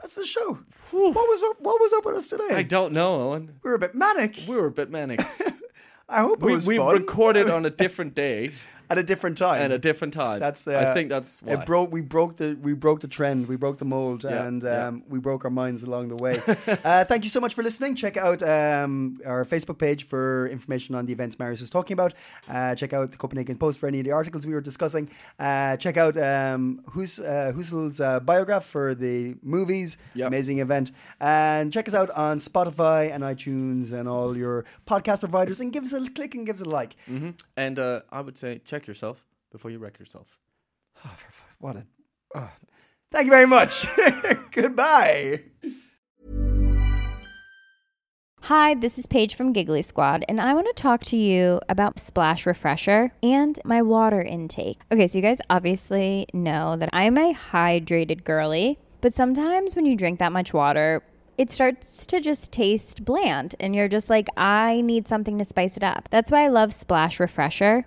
[0.00, 0.58] That's the show.
[0.90, 1.56] What was up?
[1.60, 2.48] What was up with us today?
[2.50, 3.58] I don't know, Owen.
[3.62, 4.40] we were a bit manic.
[4.48, 5.20] We were a bit manic.
[6.08, 8.52] I hope it we was we recorded on a different day
[8.90, 9.60] at a different time.
[9.60, 10.40] and a different time.
[10.40, 10.78] That's the.
[10.78, 11.54] I think that's why.
[11.54, 11.90] It broke.
[11.92, 12.56] We broke the.
[12.60, 13.46] We broke the trend.
[13.48, 14.86] We broke the mold, Yeah, and yeah.
[14.88, 16.40] um, we broke our minds along the way.
[16.84, 17.94] uh, thank you so much for listening.
[17.96, 22.14] Check out um, our Facebook page for information on the events Marius was talking about.
[22.48, 25.08] Uh, check out the Copenhagen Post for any of the articles we were discussing.
[25.38, 29.96] Uh, check out um, Hus, uh, Husets uh, Biograf for the movies.
[30.14, 30.28] Yep.
[30.28, 30.90] Amazing event.
[31.20, 35.60] And check us out on Spotify and iTunes and all your podcast providers.
[35.60, 36.96] And give us a click and give us a like.
[37.06, 40.38] hmm And uh, I would say check yourself before you wreck yourself.
[41.06, 41.16] Oh,
[41.58, 41.86] what a.
[42.34, 42.50] oh.
[43.12, 43.86] Thank you very much.
[44.52, 45.42] Goodbye.
[48.42, 51.98] Hi, this is Paige from Giggly Squad, and I want to talk to you about
[51.98, 54.80] Splash Refresher and my water intake.
[54.90, 59.96] Okay, so you guys obviously know that I'm a hydrated girly, but sometimes when you
[59.96, 61.02] drink that much water,
[61.36, 65.76] it starts to just taste bland, and you're just like, I need something to spice
[65.76, 66.08] it up.
[66.10, 67.86] That's why I love Splash Refresher.